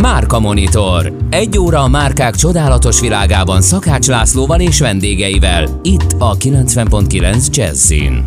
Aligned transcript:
Márka 0.00 0.40
Monitor. 0.40 1.12
Egy 1.30 1.58
óra 1.58 1.78
a 1.78 1.88
márkák 1.88 2.34
csodálatos 2.34 3.00
világában 3.00 3.60
Szakács 3.60 4.08
Lászlóval 4.08 4.60
és 4.60 4.80
vendégeivel. 4.80 5.64
Itt 5.82 6.10
a 6.18 6.30
90.9 6.36 7.56
Jazzin. 7.56 8.24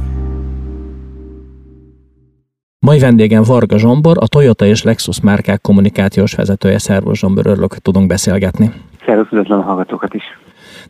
Mai 2.80 3.00
vendégem 3.00 3.44
Varga 3.44 3.78
Zsombor, 3.78 4.18
a 4.20 4.28
Toyota 4.28 4.66
és 4.66 4.84
Lexus 4.84 5.22
márkák 5.22 5.62
kommunikációs 5.62 6.36
vezetője. 6.36 6.78
Szervus 6.78 7.20
Zsombor, 7.20 7.46
örülök, 7.46 7.72
hogy 7.72 7.82
tudunk 7.82 8.08
beszélgetni. 8.08 8.72
Szervusz, 9.06 9.32
üdvözlöm 9.32 9.60
a 9.60 9.64
hallgatókat 9.64 10.14
is. 10.14 10.24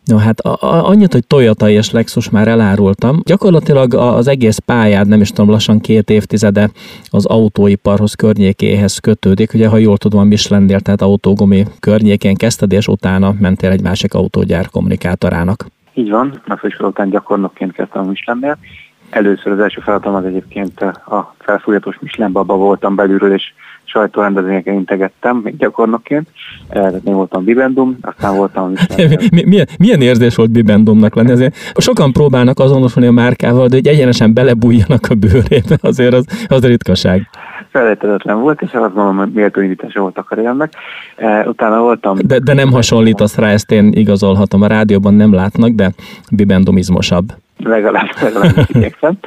No, 0.04 0.16
hát 0.16 0.40
a, 0.40 0.66
a, 0.66 0.88
annyit, 0.88 1.12
hogy 1.12 1.26
Toyota 1.26 1.68
és 1.68 1.90
Lexus 1.90 2.30
már 2.30 2.48
elárultam. 2.48 3.20
Gyakorlatilag 3.24 3.94
az 3.94 4.28
egész 4.28 4.58
pályád, 4.58 5.08
nem 5.08 5.20
is 5.20 5.30
tudom, 5.30 5.50
lassan 5.50 5.80
két 5.80 6.10
évtizede 6.10 6.70
az 7.10 7.26
autóiparhoz 7.26 8.14
környékéhez 8.14 8.98
kötődik. 8.98 9.54
Ugye, 9.54 9.68
ha 9.68 9.76
jól 9.76 9.96
tudom, 9.96 10.26
Michelinnél, 10.26 10.80
tehát 10.80 11.02
autógumi 11.02 11.64
környékén 11.80 12.34
kezdted, 12.34 12.72
és 12.72 12.88
utána 12.88 13.34
mentél 13.40 13.70
egy 13.70 13.82
másik 13.82 14.14
autógyár 14.14 14.68
kommunikátorának. 14.70 15.66
Így 15.94 16.10
van, 16.10 16.40
a 16.46 16.56
főiskola 16.56 16.88
után 16.88 17.10
gyakornokként 17.10 17.72
kezdtem 17.72 18.02
a 18.02 18.06
Michelinnél. 18.06 18.58
Először 19.10 19.52
az 19.52 19.58
első 19.58 19.80
feladatom 19.80 20.14
az 20.14 20.24
egyébként 20.24 20.80
a 20.80 21.34
felfújatós 21.38 21.98
Michelin 22.00 22.32
baba 22.32 22.56
voltam 22.56 22.94
belülről, 22.94 23.32
és 23.32 23.52
sajtórendezvényeken 23.94 24.74
integettem, 24.74 25.36
még 25.36 25.56
gyakornokként. 25.56 26.28
Tehát 26.68 26.94
én 27.04 27.14
voltam 27.14 27.44
Bibendum, 27.44 27.98
aztán 28.00 28.36
voltam 28.36 28.72
milyen, 29.30 29.66
milyen 29.78 30.00
érzés 30.00 30.34
volt 30.34 30.50
Bibendumnak 30.50 31.14
lenni? 31.14 31.30
Azért 31.30 31.56
sokan 31.76 32.12
próbálnak 32.12 32.58
azonosulni 32.58 33.08
a 33.08 33.12
márkával, 33.12 33.66
de 33.66 33.74
hogy 33.74 33.86
egyenesen 33.86 34.34
belebújjanak 34.34 35.06
a 35.08 35.14
bőrébe, 35.14 35.78
azért 35.80 36.14
az, 36.14 36.26
az 36.46 36.66
ritkaság. 36.66 37.28
Felejtetetlen 37.70 38.40
volt, 38.40 38.62
és 38.62 38.72
azt 38.72 38.94
gondolom, 38.94 39.16
hogy 39.16 39.32
méltó 39.32 39.60
indítása 39.60 40.00
volt 40.00 40.18
a 40.18 40.22
karrieremnek. 40.22 40.72
Utána 41.44 41.80
voltam... 41.80 42.16
De, 42.26 42.38
de 42.38 42.54
nem 42.54 42.72
hasonlítasz 42.72 43.36
rá, 43.36 43.48
ezt 43.48 43.70
én 43.70 43.92
igazolhatom. 43.92 44.62
A 44.62 44.66
rádióban 44.66 45.14
nem 45.14 45.32
látnak, 45.32 45.70
de 45.70 45.92
Bibendumizmosabb 46.30 47.24
legalább, 47.56 48.08
legalább 48.20 48.52
igyekszem. 48.66 49.18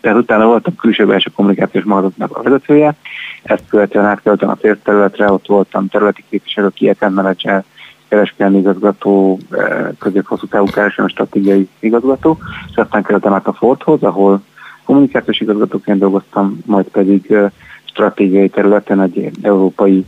Tehát 0.00 0.18
utána 0.18 0.46
voltam 0.46 0.76
külső 0.76 1.06
belső 1.06 1.30
kommunikációs 1.34 1.84
magadoknak 1.84 2.36
a 2.36 2.42
vezetője, 2.42 2.94
ezt 3.42 3.62
követően 3.68 4.04
átkeltem 4.04 4.48
a 4.48 4.56
területre, 4.82 5.32
ott 5.32 5.46
voltam 5.46 5.88
területi 5.88 6.24
képviselő, 6.30 6.68
ki 6.74 6.96
menedzser, 6.98 7.64
kereskedelmi 8.08 8.58
igazgató, 8.58 9.38
eh, 9.50 9.88
közép-hosszú 9.98 10.46
távú 10.46 10.64
kereskedelmi 10.64 11.10
stratégiai 11.10 11.68
igazgató, 11.78 12.38
és 12.70 12.76
aztán 12.76 13.02
kerültem 13.02 13.32
át 13.32 13.46
a 13.46 13.52
Fordhoz, 13.52 14.02
ahol 14.02 14.42
kommunikációs 14.84 15.40
igazgatóként 15.40 15.98
dolgoztam, 15.98 16.58
majd 16.66 16.86
pedig 16.86 17.30
eh, 17.30 17.50
stratégiai 17.84 18.48
területen 18.48 19.00
egy 19.00 19.30
európai 19.42 20.04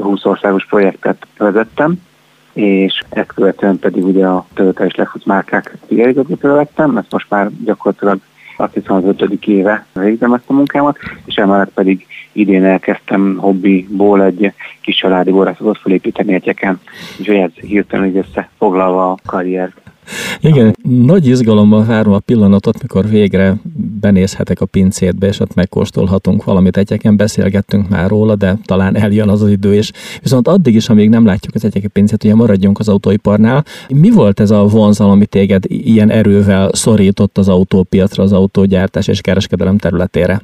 20 0.00 0.24
országos 0.24 0.66
projektet 0.66 1.26
vezettem, 1.36 2.00
és 2.52 3.02
ezt 3.08 3.32
követően 3.32 3.78
pedig 3.78 4.04
ugye 4.04 4.26
a 4.26 4.46
Toyota 4.54 4.84
és 4.84 4.94
Lexus 4.94 5.24
márkák 5.24 5.78
igazgatóra 5.88 6.54
lettem, 6.54 6.96
ezt 6.96 7.12
most 7.12 7.30
már 7.30 7.50
gyakorlatilag 7.64 8.18
azt 8.56 8.74
hiszem 8.74 8.96
az 8.96 9.04
ötödik 9.04 9.46
éve 9.46 9.86
végzem 9.92 10.32
ezt 10.32 10.44
a 10.46 10.52
munkámat, 10.52 10.98
és 11.24 11.34
emellett 11.34 11.72
pedig 11.74 12.06
idén 12.32 12.64
elkezdtem 12.64 13.36
hobbiból 13.36 14.24
egy 14.24 14.52
kis 14.80 14.96
családi 14.96 15.30
borrászatot 15.30 15.78
felépíteni 15.78 16.34
egyeken, 16.34 16.80
úgyhogy 17.18 17.36
ez 17.36 17.50
hirtelen 17.52 18.16
összefoglalva 18.16 19.10
a 19.10 19.18
karriert. 19.26 19.81
Igen, 20.40 20.76
nagy 20.82 21.26
izgalommal 21.26 21.84
várom 21.84 22.12
a 22.12 22.18
pillanatot, 22.18 22.82
mikor 22.82 23.08
végre 23.08 23.56
benézhetek 24.00 24.60
a 24.60 24.66
pincétbe, 24.66 25.26
és 25.26 25.40
ott 25.40 25.54
megkóstolhatunk 25.54 26.44
valamit. 26.44 26.76
Egyeken 26.76 27.16
beszélgettünk 27.16 27.88
már 27.88 28.08
róla, 28.08 28.36
de 28.36 28.58
talán 28.64 28.96
eljön 28.96 29.28
az 29.28 29.42
az 29.42 29.50
idő 29.50 29.74
is. 29.74 29.90
Viszont 30.22 30.48
addig 30.48 30.74
is, 30.74 30.88
amíg 30.88 31.08
nem 31.08 31.26
látjuk 31.26 31.54
az 31.54 31.64
egyeki 31.64 31.88
pincét, 31.88 32.24
ugye 32.24 32.34
maradjunk 32.34 32.78
az 32.78 32.88
autóiparnál. 32.88 33.64
Mi 33.88 34.10
volt 34.10 34.40
ez 34.40 34.50
a 34.50 34.66
vonzal, 34.66 35.10
ami 35.10 35.26
téged 35.26 35.64
ilyen 35.66 36.10
erővel 36.10 36.70
szorított 36.72 37.38
az 37.38 37.48
autópiacra, 37.48 38.22
az 38.22 38.32
autógyártás 38.32 39.08
és 39.08 39.20
kereskedelem 39.20 39.78
területére? 39.78 40.40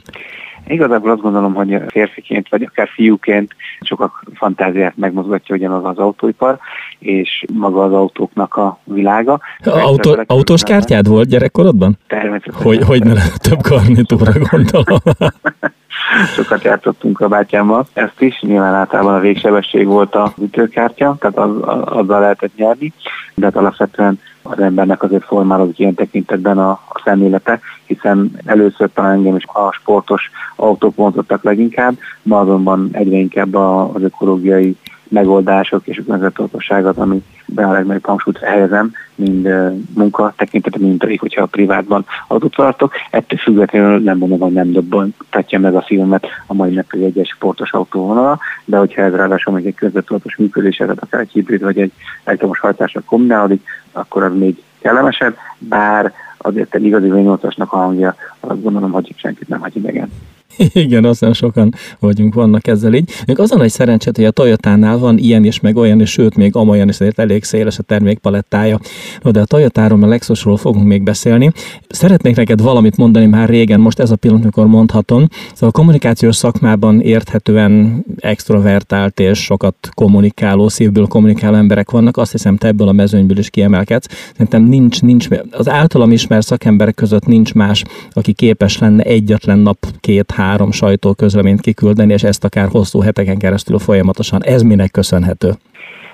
Igazából 0.68 1.10
azt 1.10 1.20
gondolom, 1.20 1.54
hogy 1.54 1.82
férfiként 1.86 2.48
vagy 2.48 2.62
akár 2.62 2.88
fiúként 2.88 3.54
sokak 3.80 4.22
fantáziát 4.34 4.96
megmozgatja 4.96 5.54
ugyanaz 5.54 5.84
az 5.84 5.98
autóipar, 5.98 6.58
és 6.98 7.44
maga 7.52 7.82
az 7.84 7.92
autóknak 7.92 8.56
a 8.56 8.78
világa. 8.84 9.40
Autó, 9.64 10.16
autós 10.26 10.62
kártyád 10.62 11.08
volt 11.08 11.28
gyerekkorodban? 11.28 11.98
Természetesen. 12.06 12.62
Hogy, 12.62 12.82
hogy 12.82 13.04
ne 13.04 13.22
több 13.36 13.60
garnitúra 13.60 14.32
gondolom. 14.50 14.98
Sokat 16.36 16.62
játszottunk 16.62 17.20
a 17.20 17.28
bátyámmal. 17.28 17.86
Ezt 17.92 18.20
is 18.20 18.40
nyilván 18.40 18.74
általában 18.74 19.14
a 19.14 19.20
végsebesség 19.20 19.86
volt 19.86 20.14
a 20.14 20.32
ütőkártya, 20.38 21.16
tehát 21.18 21.38
az, 21.38 21.50
azzal 21.84 22.20
lehetett 22.20 22.56
nyerni, 22.56 22.92
de 23.34 23.44
hát 23.44 23.56
alapvetően 23.56 24.20
az 24.50 24.59
embernek 24.59 25.03
azért 25.03 25.25
formálódik 25.25 25.78
ilyen 25.78 25.94
tekintetben 25.94 26.59
a, 26.59 26.70
a 26.70 27.00
szemlélete, 27.04 27.60
hiszen 27.84 28.31
először 28.44 28.91
talán 28.94 29.12
engem 29.12 29.36
is 29.36 29.44
a 29.47 29.72
sportos 29.72 30.31
autók 30.56 30.97
vonzottak 30.97 31.42
leginkább, 31.42 31.94
ma 32.22 32.41
azonban 32.41 32.88
egyre 32.92 33.16
inkább 33.16 33.54
az 33.54 34.03
ökológiai 34.03 34.76
megoldások 35.08 35.87
és 35.87 35.98
a 35.98 36.03
környezettudatosságot, 36.03 36.98
ami 36.98 37.16
be 37.16 37.38
a 37.56 37.72
legnagyobb 37.72 38.04
hangsúlyt 38.04 38.38
helyezem, 38.38 38.92
mind 39.14 39.48
munka 39.94 40.32
tekintetben, 40.36 40.88
mint 40.88 40.98
pedig, 40.98 41.20
hogyha 41.20 41.42
a 41.42 41.47
privátban 41.47 42.06
adott 42.28 42.54
tartok. 42.54 42.92
Ettől 43.10 43.38
függetlenül 43.38 43.98
nem 43.98 44.19
mondom, 44.19 44.38
hogy 44.38 44.53
nem 44.53 44.72
dobbantatja 44.72 45.58
meg 45.58 45.75
a 45.75 45.82
filmet 45.82 46.26
a 46.47 46.54
mai 46.54 46.75
napig 46.75 47.03
egy, 47.03 47.26
sportos 47.26 47.72
autóvonala, 47.72 48.38
de 48.64 48.76
hogyha 48.76 49.03
ez 49.03 49.14
ráadásul 49.14 49.54
még 49.54 49.66
egy 49.66 49.75
környezettudatos 49.75 50.37
működés, 50.37 50.76
tehát 50.76 51.03
akár 51.03 51.20
egy 51.20 51.32
hibrid 51.32 51.62
vagy 51.62 51.78
egy 51.78 51.92
elektromos 52.25 52.58
hajtásra 52.58 53.00
kombinálódik, 53.00 53.62
akkor 53.92 54.22
az 54.22 54.32
még 54.34 54.62
kellemesebb, 54.81 55.37
bár 55.58 56.12
azért 56.38 56.75
egy 56.75 56.84
igazi 56.84 57.08
V8-asnak 57.12 57.69
a 57.69 57.76
hangja, 57.76 58.14
azt 58.41 58.62
gondolom, 58.62 58.91
hogy 58.91 59.14
senkit 59.16 59.48
nem 59.48 59.60
hagy 59.60 59.76
idegen. 59.76 60.10
Igen, 60.72 61.04
aztán 61.04 61.32
sokan 61.32 61.75
vagyunk, 61.98 62.34
vannak 62.34 62.66
ezzel 62.66 62.94
így. 62.94 63.10
Még 63.26 63.38
azon 63.38 63.62
egy 63.62 63.70
szerencsét, 63.70 64.16
hogy 64.16 64.25
a 64.25 64.31
Toyotánál 64.31 64.98
van 64.98 65.19
ilyen 65.19 65.44
is, 65.44 65.60
meg 65.60 65.76
olyan 65.76 66.00
is, 66.00 66.10
sőt, 66.10 66.36
még 66.36 66.56
amolyan 66.56 66.88
is 66.88 66.94
azért 66.94 67.19
elég 67.19 67.44
széles 67.44 67.78
a 67.78 67.82
termékpalettája. 67.82 68.81
No, 69.22 69.31
de 69.31 69.41
a 69.41 69.44
Toyotáról, 69.44 70.03
a 70.03 70.06
Lexusról 70.06 70.56
fogunk 70.56 70.87
még 70.87 71.03
beszélni. 71.03 71.53
Szeretnék 71.88 72.37
neked 72.37 72.60
valamit 72.60 72.97
mondani 72.97 73.26
már 73.26 73.48
régen, 73.48 73.81
most 73.81 73.98
ez 73.98 74.10
a 74.10 74.16
pillanat, 74.16 74.42
amikor 74.42 74.66
mondhatom. 74.66 75.28
Szóval 75.53 75.69
a 75.69 75.78
kommunikációs 75.78 76.37
szakmában 76.37 77.00
érthetően 77.00 78.04
extrovertált 78.16 79.20
és 79.20 79.38
sokat 79.38 79.75
kommunikáló, 79.94 80.69
szívből 80.69 81.06
kommunikáló 81.06 81.56
emberek 81.56 81.91
vannak. 81.91 82.16
Azt 82.16 82.32
hiszem, 82.32 82.56
te 82.56 82.66
ebből 82.66 82.88
a 82.88 82.92
mezőnyből 82.92 83.38
is 83.38 83.50
kiemelkedsz. 83.50 84.06
Szerintem 84.32 84.62
nincs, 84.62 85.03
nincs, 85.03 85.28
az 85.50 85.69
általam 85.69 86.12
ismert 86.12 86.47
szakemberek 86.47 86.94
között 86.94 87.26
nincs 87.26 87.54
más, 87.54 87.84
aki 88.12 88.32
képes 88.32 88.78
lenne 88.78 89.03
egyetlen 89.03 89.58
nap, 89.58 89.87
két, 90.00 90.32
három 90.38 90.71
sajtóközleményt 90.71 91.60
kiküldeni, 91.60 92.12
és 92.12 92.22
ezt 92.22 92.44
akár 92.44 92.69
hosszú 92.71 93.00
heteken 93.00 93.38
keresztül 93.38 93.78
folyamatosan. 93.78 94.44
Ez 94.44 94.62
minek 94.62 94.91
köszönhető? 94.91 95.50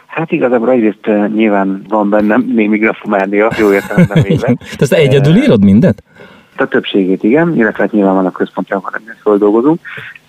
Hát 0.06 0.32
igazából 0.32 0.70
egyrészt 0.70 1.06
uh, 1.06 1.28
nyilván 1.28 1.84
van 1.88 2.08
bennem 2.08 2.52
némi 2.54 2.78
grafománia, 2.78 3.50
jó 3.58 3.72
értelemben 3.72 4.22
véve. 4.22 4.56
Te 4.88 4.96
egyedül 4.96 5.36
írod 5.36 5.64
mindet? 5.64 6.02
A 6.56 6.66
többségét 6.66 7.22
igen, 7.22 7.56
illetve 7.56 7.82
hát 7.82 7.92
nyilván 7.92 8.14
van 8.14 8.26
a 8.26 8.30
központi, 8.30 8.72
ahol 8.72 8.90
ebben 8.94 9.16
földolgozunk. 9.22 9.80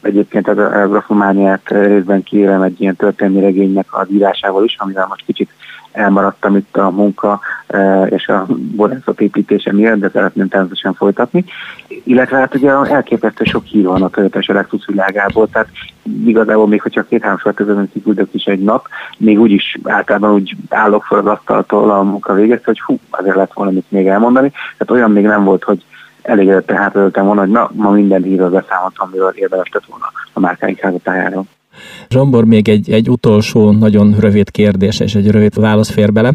Egyébként 0.02 0.48
a 0.48 0.54
grafomániát 0.88 1.70
részben 1.70 2.24
kiérem 2.24 2.62
egy 2.62 2.82
ilyen 2.82 2.96
történelmi 2.96 3.40
regénynek 3.40 3.86
az 3.90 4.08
írásával 4.12 4.64
is, 4.64 4.76
amivel 4.78 5.06
most 5.10 5.26
kicsit 5.26 5.50
elmaradtam 5.96 6.56
itt 6.56 6.78
a 6.78 6.90
munka 6.90 7.40
e, 7.68 8.04
és 8.06 8.28
a 8.28 8.46
borászat 8.76 9.22
építése 9.22 9.74
miatt, 9.74 10.00
de 10.00 10.10
szeretném 10.10 10.48
természetesen 10.48 10.94
folytatni. 10.94 11.46
Illetve 11.88 12.38
hát 12.38 12.56
ugye 12.56 12.72
elképesztő 12.72 13.44
sok 13.44 13.64
hír 13.64 13.86
van 13.86 14.04
a 14.04 14.10
Toyota 14.10 14.54
Lexus 14.54 14.86
világából, 14.86 15.48
tehát 15.50 15.68
igazából 16.26 16.68
még 16.68 16.82
hogyha 16.82 17.04
két-három 17.04 17.38
sor 17.38 17.54
közben 17.54 17.90
kiküldök 17.94 18.34
is 18.34 18.44
egy 18.44 18.64
nap, 18.64 18.88
még 19.18 19.40
úgyis 19.40 19.78
általában 19.84 20.34
úgy 20.34 20.56
állok 20.70 21.04
fel 21.04 21.18
az 21.18 21.26
asztaltól 21.26 21.92
a 21.92 22.02
munka 22.02 22.34
végezte, 22.34 22.64
hogy 22.66 22.82
hú, 22.82 23.00
azért 23.10 23.36
lett 23.36 23.54
volna 23.54 23.72
mit 23.72 23.92
még 23.92 24.08
elmondani. 24.08 24.50
Tehát 24.50 24.92
olyan 24.92 25.12
még 25.12 25.26
nem 25.26 25.44
volt, 25.44 25.64
hogy 25.64 25.84
elégedette 26.22 26.76
hátradőltem 26.76 27.26
volna, 27.26 27.42
hogy 27.42 27.50
na, 27.50 27.70
ma 27.74 27.90
minden 27.90 28.24
hírről 28.24 28.50
beszámoltam, 28.50 29.08
amiről 29.08 29.32
érdemes 29.36 29.70
lett 29.72 29.86
volna 29.86 30.12
a 30.34 30.40
márkáink 30.40 30.80
házatájáról. 30.80 31.46
Zsombor, 32.10 32.46
még 32.46 32.70
egy, 32.70 32.92
egy 32.92 33.10
utolsó, 33.10 33.72
nagyon 33.72 34.16
rövid 34.20 34.52
kérdés 34.52 35.00
és 35.00 35.16
egy 35.16 35.32
rövid 35.32 35.60
válasz 35.60 35.92
fér 35.92 36.12
bele. 36.12 36.34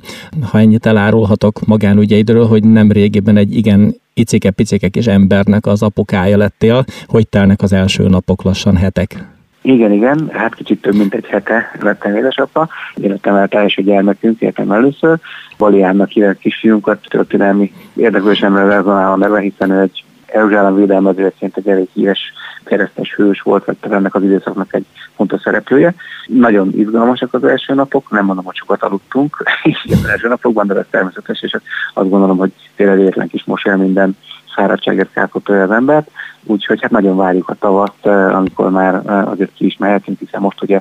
Ha 0.51 0.59
ennyit 0.59 0.87
elárulhatok 0.87 1.67
magánügyeidről, 1.67 2.47
hogy 2.47 2.65
nem 2.65 2.93
régiben 2.93 3.37
egy 3.37 3.57
igen 3.57 3.95
icike-picike 4.15 4.89
kis 4.89 5.07
embernek 5.07 5.67
az 5.67 5.83
apukája 5.83 6.37
lettél, 6.37 6.85
hogy 7.07 7.29
telnek 7.29 7.63
az 7.63 7.73
első 7.73 8.09
napok 8.09 8.43
lassan 8.43 8.77
hetek? 8.77 9.25
Igen, 9.63 9.93
igen, 9.93 10.31
hát 10.33 10.55
kicsit 10.55 10.83
több 10.83 10.95
mint 10.95 11.15
egy 11.15 11.27
hete 11.27 11.71
lettem 11.81 12.17
édesapa. 12.17 12.69
Életem 12.95 13.35
el 13.35 13.47
első 13.51 13.83
gyermekünk, 13.83 14.41
értem 14.41 14.71
először. 14.71 15.19
Baliánnak 15.59 16.11
hívják 16.11 16.39
kisfiunkat, 16.39 17.07
történelmi 17.09 17.73
érdeklősemre 17.97 18.63
rezonálva 18.63 19.17
neve, 19.17 19.41
hiszen 19.41 19.71
ő 19.71 19.81
egy 19.81 20.05
Jeruzsálem 20.33 20.75
védelmezőjeként 20.75 21.57
egy 21.57 21.69
elég 21.69 21.89
híres 21.93 22.33
keresztes 22.65 23.15
hős 23.15 23.41
volt, 23.41 23.65
vagy 23.65 23.77
ennek 23.91 24.15
az 24.15 24.23
időszaknak 24.23 24.75
egy 24.75 24.87
fontos 25.17 25.41
szereplője. 25.41 25.95
Nagyon 26.27 26.73
izgalmasak 26.75 27.35
az 27.35 27.45
első 27.45 27.75
napok, 27.75 28.11
nem 28.11 28.25
mondom, 28.25 28.45
hogy 28.45 28.57
sokat 28.57 28.83
aludtunk 28.83 29.37
az 30.03 30.09
első 30.09 30.29
napokban, 30.29 30.67
de 30.67 30.75
ez 30.75 30.85
természetes, 30.91 31.43
és 31.43 31.57
azt 31.95 32.09
gondolom, 32.09 32.37
hogy 32.37 32.53
tényleg 32.77 33.01
egyetlen 33.01 33.29
kis 33.29 33.45
mosoly 33.45 33.77
minden 33.77 34.17
fáradtságért 34.55 35.13
kárpotolja 35.13 35.63
az 35.63 35.71
embert, 35.71 36.11
úgyhogy 36.45 36.81
hát 36.81 36.91
nagyon 36.91 37.17
várjuk 37.17 37.49
a 37.49 37.55
tavat, 37.55 38.07
amikor 38.33 38.71
már 38.71 39.11
azért 39.11 39.53
ki 39.55 39.67
is 39.67 39.77
mehetünk, 39.77 40.19
hiszen 40.19 40.41
most 40.41 40.63
ugye 40.63 40.81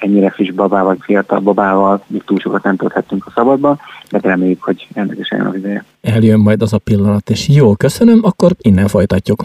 ennyire 0.00 0.30
friss 0.30 0.50
babával, 0.50 0.96
fiatal 1.00 1.40
babával, 1.40 2.04
még 2.06 2.24
túl 2.24 2.38
sokat 2.38 2.62
nem 2.62 2.76
tölthettünk 2.76 3.26
a 3.26 3.30
szabadban, 3.34 3.80
de 4.10 4.18
reméljük, 4.22 4.62
hogy 4.62 4.88
ennek 4.94 5.18
is 5.18 5.28
eljön 5.28 5.46
az 5.46 5.54
ideje. 5.54 5.84
Eljön 6.00 6.40
majd 6.40 6.62
az 6.62 6.72
a 6.72 6.78
pillanat, 6.78 7.30
és 7.30 7.48
jó, 7.48 7.74
köszönöm, 7.74 8.20
akkor 8.22 8.52
innen 8.58 8.88
folytatjuk. 8.88 9.44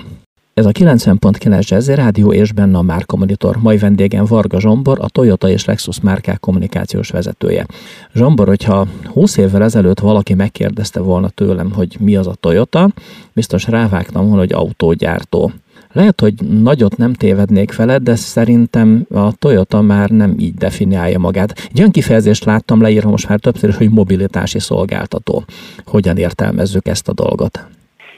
Ez 0.53 0.65
a 0.65 0.71
90.9 0.71 1.67
Jazzy 1.67 1.95
Rádió 1.95 2.33
és 2.33 2.51
benne 2.51 2.77
a 2.77 2.81
Márka 2.81 3.15
Monitor. 3.15 3.57
Mai 3.61 3.77
vendégen 3.77 4.25
Varga 4.25 4.59
Zsombor, 4.59 4.97
a 5.01 5.09
Toyota 5.09 5.49
és 5.49 5.65
Lexus 5.65 6.01
márkák 6.01 6.39
kommunikációs 6.39 7.09
vezetője. 7.09 7.65
Zsombor, 8.13 8.47
hogyha 8.47 8.87
20 9.13 9.37
évvel 9.37 9.63
ezelőtt 9.63 9.99
valaki 9.99 10.33
megkérdezte 10.33 10.99
volna 10.99 11.29
tőlem, 11.29 11.71
hogy 11.71 11.97
mi 11.99 12.15
az 12.15 12.27
a 12.27 12.35
Toyota, 12.39 12.89
biztos 13.33 13.67
rávágtam 13.67 14.25
volna, 14.25 14.39
hogy 14.39 14.53
autógyártó. 14.53 15.51
Lehet, 15.93 16.21
hogy 16.21 16.33
nagyot 16.63 16.97
nem 16.97 17.13
tévednék 17.13 17.71
feled, 17.71 18.03
de 18.03 18.15
szerintem 18.15 19.05
a 19.13 19.33
Toyota 19.39 19.81
már 19.81 20.09
nem 20.09 20.33
így 20.37 20.53
definiálja 20.53 21.19
magát. 21.19 21.51
Egy 21.71 21.79
olyan 21.79 21.91
kifejezést 21.91 22.45
láttam 22.45 22.81
leírva 22.81 23.09
most 23.09 23.29
már 23.29 23.39
többször 23.39 23.69
is, 23.69 23.77
hogy 23.77 23.89
mobilitási 23.89 24.59
szolgáltató. 24.59 25.43
Hogyan 25.85 26.17
értelmezzük 26.17 26.87
ezt 26.87 27.07
a 27.07 27.13
dolgot? 27.13 27.65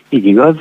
Így 0.09 0.25
igaz, 0.25 0.55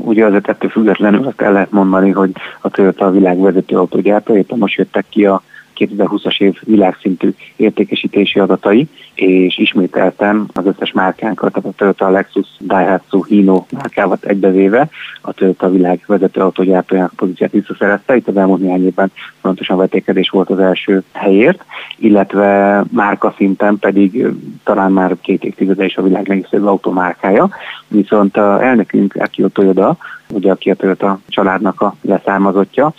ugye 0.00 0.26
azért 0.26 0.48
ettől 0.48 0.70
függetlenül 0.70 1.26
azt 1.26 1.40
el 1.40 1.52
lehet 1.52 1.70
mondani, 1.70 2.10
hogy 2.10 2.30
a 2.60 2.68
Toyota 2.68 3.06
a 3.06 3.10
világ 3.10 3.40
vezető 3.40 3.76
autógyártó, 3.76 4.36
éppen 4.36 4.58
most 4.58 4.76
jöttek 4.76 5.04
ki 5.08 5.26
a 5.26 5.42
2020-as 5.76 6.40
év 6.40 6.56
világszintű 6.62 7.34
értékesítési 7.56 8.38
adatai, 8.38 8.88
és 9.14 9.58
ismételten 9.58 10.46
az 10.52 10.66
összes 10.66 10.92
márkánkat, 10.92 11.52
tehát 11.52 11.68
a 11.68 11.72
Toyota, 11.76 12.08
Lexus, 12.08 12.46
Daihatsu, 12.60 13.24
Hino 13.24 13.64
márkávat 13.70 14.24
egybevéve 14.24 14.88
a 15.20 15.32
Toyota 15.32 15.70
világ 15.70 16.00
vezető 16.06 16.40
autógyártójának 16.40 17.12
pozíciát 17.16 17.50
visszaszerezte. 17.50 18.16
Itt 18.16 18.28
az 18.28 18.36
elmúlt 18.36 18.60
néhány 18.60 18.84
évben 18.84 19.12
fontosan 19.40 19.76
vetékedés 19.76 20.30
volt 20.30 20.50
az 20.50 20.58
első 20.58 21.02
helyért, 21.12 21.64
illetve 21.96 22.84
márka 22.90 23.34
szinten 23.36 23.78
pedig 23.78 24.26
talán 24.64 24.92
már 24.92 25.16
két 25.20 25.44
évtizede 25.44 25.84
is 25.84 25.96
a 25.96 26.02
világ 26.02 26.28
legszebb 26.28 26.66
automárkája. 26.66 27.48
Viszont 27.88 28.36
a 28.36 28.62
elnökünk 28.62 29.14
Akio 29.14 29.48
Toyoda, 29.48 29.96
ugye 30.32 30.50
aki 30.50 30.70
a 30.70 30.74
Toyota 30.74 31.18
családnak 31.28 31.80
a 31.80 31.94
leszármazottja, 32.00 32.94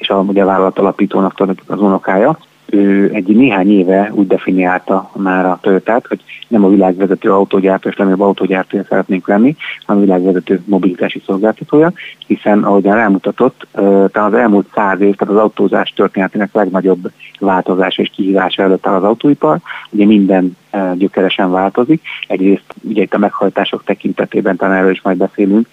és 0.00 0.08
a, 0.08 0.18
ugye 0.18 0.42
a 0.42 0.46
vállalat 0.46 0.78
alapítónak 0.78 1.34
az 1.66 1.80
unokája, 1.80 2.38
ő 2.70 3.10
egy 3.12 3.26
néhány 3.26 3.70
éve 3.70 4.10
úgy 4.14 4.26
definiálta 4.26 5.10
már 5.16 5.46
a 5.46 5.58
Toyotát, 5.62 6.06
hogy 6.06 6.20
nem 6.48 6.64
a 6.64 6.68
világvezető 6.68 7.32
autógyártó 7.32 7.88
és 7.88 7.96
legnagyobb 7.96 8.26
autógyártója 8.26 8.84
szeretnénk 8.88 9.28
lenni, 9.28 9.56
hanem 9.86 10.02
a 10.02 10.04
világvezető 10.04 10.62
mobilitási 10.64 11.22
szolgáltatója, 11.26 11.92
hiszen 12.26 12.62
ahogyan 12.62 12.94
rámutatott, 12.94 13.66
talán 13.72 14.32
az 14.32 14.34
elmúlt 14.34 14.66
száz 14.74 15.00
év, 15.00 15.14
tehát 15.14 15.34
az 15.34 15.40
autózás 15.40 15.92
történetének 15.96 16.52
legnagyobb 16.52 17.10
változása 17.38 18.02
és 18.02 18.10
kihívása 18.14 18.62
előtt 18.62 18.86
áll 18.86 18.94
az 18.94 19.04
autóipar. 19.04 19.58
Ugye 19.90 20.06
minden 20.06 20.56
gyökeresen 20.94 21.50
változik. 21.50 22.02
Egyrészt 22.26 22.74
ugye 22.82 23.02
itt 23.02 23.14
a 23.14 23.18
meghajtások 23.18 23.84
tekintetében, 23.84 24.56
talán 24.56 24.76
erről 24.76 24.90
is 24.90 25.02
majd 25.02 25.16
beszélünk, 25.16 25.68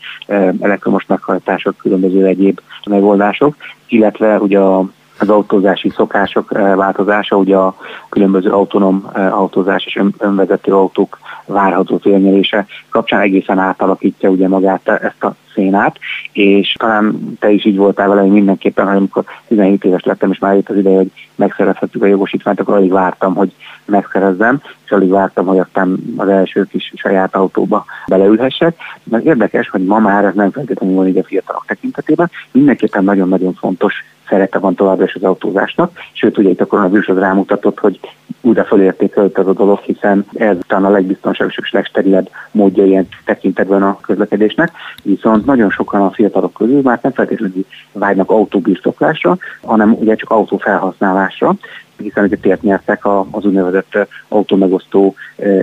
elektromos 0.59 1.05
meghajtások, 1.05 1.77
különböző 1.77 2.25
egyéb 2.25 2.59
megoldások, 2.89 3.55
illetve 3.87 4.39
ugye 4.39 4.59
a 4.59 4.85
az 5.19 5.29
autózási 5.29 5.89
szokások 5.95 6.53
eh, 6.53 6.75
változása, 6.75 7.35
ugye 7.35 7.55
a 7.55 7.75
különböző 8.09 8.49
autonóm 8.49 9.09
eh, 9.13 9.39
autózás 9.39 9.85
és 9.85 10.01
önvezető 10.17 10.73
autók 10.73 11.19
várható 11.45 11.97
félnyelése 11.97 12.65
kapcsán 12.89 13.19
egészen 13.19 13.59
átalakítja 13.59 14.29
ugye 14.29 14.47
magát 14.47 14.87
ezt 14.87 15.23
a 15.23 15.35
szénát, 15.53 15.99
és 16.31 16.73
talán 16.77 17.37
te 17.39 17.49
is 17.51 17.65
így 17.65 17.77
voltál 17.77 18.07
vele, 18.07 18.21
hogy 18.21 18.31
mindenképpen, 18.31 18.87
hogy 18.87 18.95
amikor 18.95 19.23
17 19.47 19.83
éves 19.83 20.03
lettem, 20.03 20.31
és 20.31 20.39
már 20.39 20.55
itt 20.55 20.69
az 20.69 20.75
ideje, 20.75 20.97
hogy 20.97 21.11
megszerezhettük 21.35 22.03
a 22.03 22.05
jogosítványt, 22.05 22.59
akkor 22.59 22.73
alig 22.73 22.91
vártam, 22.91 23.35
hogy 23.35 23.53
megszerezzem, 23.85 24.61
és 24.85 24.91
alig 24.91 25.09
vártam, 25.09 25.45
hogy 25.45 25.59
aztán 25.59 25.97
az 26.17 26.27
első 26.27 26.63
kis 26.63 26.93
saját 26.95 27.35
autóba 27.35 27.85
beleülhessek. 28.07 28.75
Mert 29.03 29.25
érdekes, 29.25 29.69
hogy 29.69 29.85
ma 29.85 29.99
már 29.99 30.23
ez 30.23 30.33
nem 30.33 30.51
feltétlenül 30.51 30.95
van 30.95 31.07
így 31.07 31.17
a 31.17 31.23
fiatalok 31.23 31.65
tekintetében, 31.67 32.29
mindenképpen 32.51 33.03
nagyon-nagyon 33.03 33.53
fontos 33.53 33.93
szerepe 34.27 34.59
van 34.59 34.75
továbbra 34.75 35.03
is 35.03 35.15
az 35.15 35.23
autózásnak, 35.23 35.99
sőt 36.13 36.37
ugye 36.37 36.49
itt 36.49 36.61
a 36.61 36.65
koronavírus 36.65 37.07
az 37.07 37.17
rámutatott, 37.17 37.79
hogy 37.79 37.99
újra 38.41 38.63
fölértékelődött 38.63 39.37
ez 39.37 39.47
a 39.47 39.53
dolog, 39.53 39.79
hiszen 39.79 40.25
ez 40.33 40.57
talán 40.67 40.85
a 40.85 40.89
legbiztonságosabb 40.89 41.63
és 41.63 41.71
legsterilebb 41.71 42.29
módja 42.51 42.85
ilyen 42.85 43.07
tekintetben 43.25 43.83
a 43.83 43.99
közlekedésnek, 44.01 44.71
viszont 45.03 45.45
nagyon 45.45 45.69
sokan 45.69 46.01
a 46.01 46.11
fiatalok 46.11 46.53
közül 46.53 46.81
már 46.81 46.99
nem 47.01 47.11
feltétlenül 47.11 47.65
vágynak 47.91 48.29
autóbirtoklásra, 48.29 49.37
hanem 49.61 49.93
ugye 49.93 50.15
csak 50.15 50.29
autófelhasználásra, 50.29 51.55
hiszen 51.97 52.23
ugye 52.23 52.35
tért 52.35 52.61
nyertek 52.61 53.05
az 53.31 53.45
úgynevezett 53.45 54.07
autómegosztó 54.27 55.15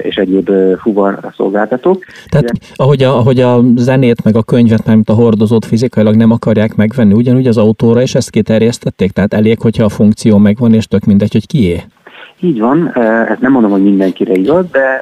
és 0.03 0.17
egyéb 0.17 0.51
fuvar 0.81 1.19
szolgáltatók. 1.37 2.05
Tehát 2.29 2.51
ugye, 2.51 2.67
ahogy 2.75 3.03
a, 3.03 3.17
ahogy 3.17 3.41
a 3.41 3.61
zenét 3.77 4.25
meg 4.25 4.37
a 4.37 4.43
könyvet, 4.43 4.87
mert 4.87 5.09
a 5.09 5.13
hordozót 5.15 5.65
fizikailag 5.65 6.15
nem 6.15 6.31
akarják 6.31 6.75
megvenni, 6.75 7.13
ugyanúgy 7.13 7.47
az 7.47 7.57
autóra 7.57 8.03
is 8.03 8.15
ezt 8.15 8.31
kiterjesztették? 8.31 9.11
Tehát 9.11 9.35
elég, 9.35 9.61
hogyha 9.61 9.85
a 9.85 9.89
funkció 9.89 10.39
megvan, 10.39 10.75
és 10.75 10.87
tök 10.87 11.05
mindegy, 11.05 11.33
hogy 11.33 11.47
kié? 11.47 11.83
Így 12.41 12.61
van, 12.61 12.93
ezt 13.29 13.41
nem 13.41 13.53
mondom, 13.53 13.71
hogy 13.71 13.83
mindenkire 13.83 14.35
igaz, 14.35 14.71
de 14.71 15.01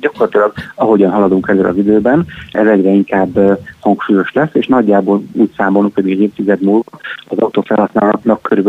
gyakorlatilag 0.00 0.52
ahogyan 0.74 1.10
haladunk 1.10 1.48
ezzel 1.48 1.64
az 1.64 1.76
időben, 1.76 2.26
ez 2.50 2.66
egyre 2.66 2.90
inkább 2.90 3.58
hangsúlyos 3.80 4.32
lesz, 4.32 4.50
és 4.52 4.66
nagyjából 4.66 5.22
úgy 5.32 5.50
számolunk, 5.56 5.94
hogy 5.94 6.10
egy 6.10 6.20
évtized 6.20 6.62
múlva 6.62 6.90
az 7.28 7.38
autófelhasználóknak 7.38 8.01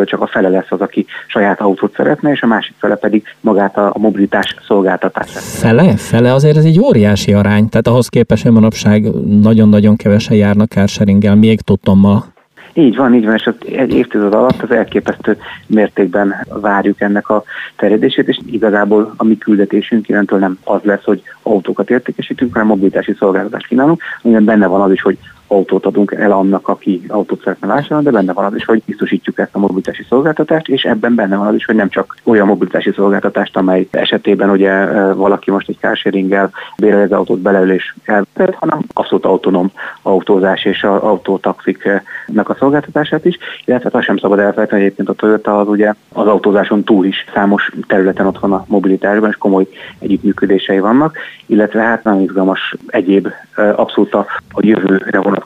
körülbelül 0.04 0.06
csak 0.06 0.22
a 0.22 0.28
fele 0.28 0.50
lesz 0.50 0.72
az, 0.72 0.82
aki 0.82 1.06
saját 1.28 1.62
autót 1.62 1.94
szeretne, 1.96 2.32
és 2.32 2.42
a 2.42 2.48
másik 2.48 2.76
fele 2.78 2.96
pedig 2.96 3.24
magát 3.42 3.78
a, 3.78 3.94
mobilitás 3.98 4.56
szolgáltatását. 4.68 5.44
Fele? 5.44 5.98
Fele 5.98 6.34
azért 6.34 6.58
ez 6.58 6.66
egy 6.66 6.80
óriási 6.80 7.34
arány, 7.34 7.70
tehát 7.70 7.88
ahhoz 7.88 8.08
képest, 8.08 8.44
hogy 8.44 8.52
manapság 8.52 9.04
nagyon-nagyon 9.42 9.96
kevesen 9.96 10.38
járnak 10.38 10.70
carsharinggel, 10.70 11.36
még 11.36 11.62
tudtommal. 11.62 12.32
Így 12.76 12.96
van, 12.96 13.14
így 13.14 13.26
van, 13.26 13.34
és 13.34 13.50
egy 13.78 13.94
évtized 13.94 14.34
alatt 14.34 14.62
az 14.62 14.72
elképesztő 14.72 15.38
mértékben 15.68 16.36
várjuk 16.62 17.02
ennek 17.02 17.30
a 17.30 17.44
terjedését, 17.76 18.28
és 18.28 18.40
igazából 18.46 19.14
a 19.18 19.24
mi 19.24 19.38
küldetésünk 19.38 20.10
innentől 20.10 20.40
nem 20.40 20.58
az 20.64 20.80
lesz, 20.84 21.04
hogy 21.04 21.22
autókat 21.42 21.90
értékesítünk, 21.90 22.54
hanem 22.54 22.68
mobilitási 22.68 23.16
szolgáltatást 23.20 23.68
kínálunk, 23.68 24.02
amiben 24.22 24.46
benne 24.46 24.68
van 24.68 24.82
az 24.82 24.92
is, 24.92 25.02
hogy 25.02 25.18
autót 25.54 25.86
adunk 25.86 26.12
el 26.12 26.32
annak, 26.32 26.68
aki 26.68 27.02
autót 27.08 27.42
szeretne 27.44 27.68
vásárolni, 27.68 28.04
de 28.04 28.12
benne 28.12 28.34
van 28.34 28.46
az 28.46 28.56
is, 28.56 28.66
hogy 28.66 28.82
biztosítjuk 28.86 29.40
ezt 29.40 29.56
a 29.56 29.60
mobilitási 29.60 30.06
szolgáltatást, 30.10 30.68
és 30.68 30.84
ebben 30.84 31.16
benne 31.16 31.38
van 31.38 31.48
az 31.48 31.56
is, 31.56 31.66
hogy 31.66 31.76
nem 31.76 31.90
csak 31.90 32.18
olyan 32.24 32.48
mobilitási 32.48 32.92
szolgáltatást, 32.92 33.58
amely 33.58 33.88
esetében 33.92 34.50
ugye 34.50 34.86
valaki 35.14 35.52
most 35.52 35.70
egy 35.70 35.78
carsharinggel 35.80 36.52
bérel 36.78 37.02
az 37.02 37.12
autót 37.12 37.40
beleül 37.40 37.72
és 37.72 37.94
elvezet, 38.04 38.56
hanem 38.56 38.82
abszolút 38.94 39.26
autonóm 39.26 39.72
autózás 40.02 40.66
és 40.66 40.84
az 40.84 41.02
autótaxiknak 41.02 42.50
a 42.50 42.56
szolgáltatását 42.60 43.26
is, 43.26 43.38
illetve 43.66 43.90
azt 43.94 44.06
sem 44.06 44.18
szabad 44.18 44.40
elfelejteni, 44.40 44.82
hogy 44.82 44.92
egyébként 44.92 45.10
a 45.10 45.14
Toyota 45.14 45.60
az 45.60 45.68
ugye 45.68 45.94
az 46.14 46.28
autózáson 46.28 46.84
túl 46.84 47.06
is 47.06 47.26
számos 47.34 47.72
területen 47.88 48.26
ott 48.26 48.40
van 48.40 48.54
a 48.54 48.66
mobilitásban, 48.68 49.30
és 49.30 49.36
komoly 49.36 49.68
együttműködései 50.00 50.80
vannak, 50.80 51.18
illetve 51.46 51.82
hát 51.82 52.04
nagyon 52.04 52.22
izgalmas 52.22 52.76
egyéb 52.88 53.28
abszolút 53.56 54.14
a, 54.14 54.26
a 54.52 54.60
jövőre 54.62 55.20
vonatkozó 55.20 55.43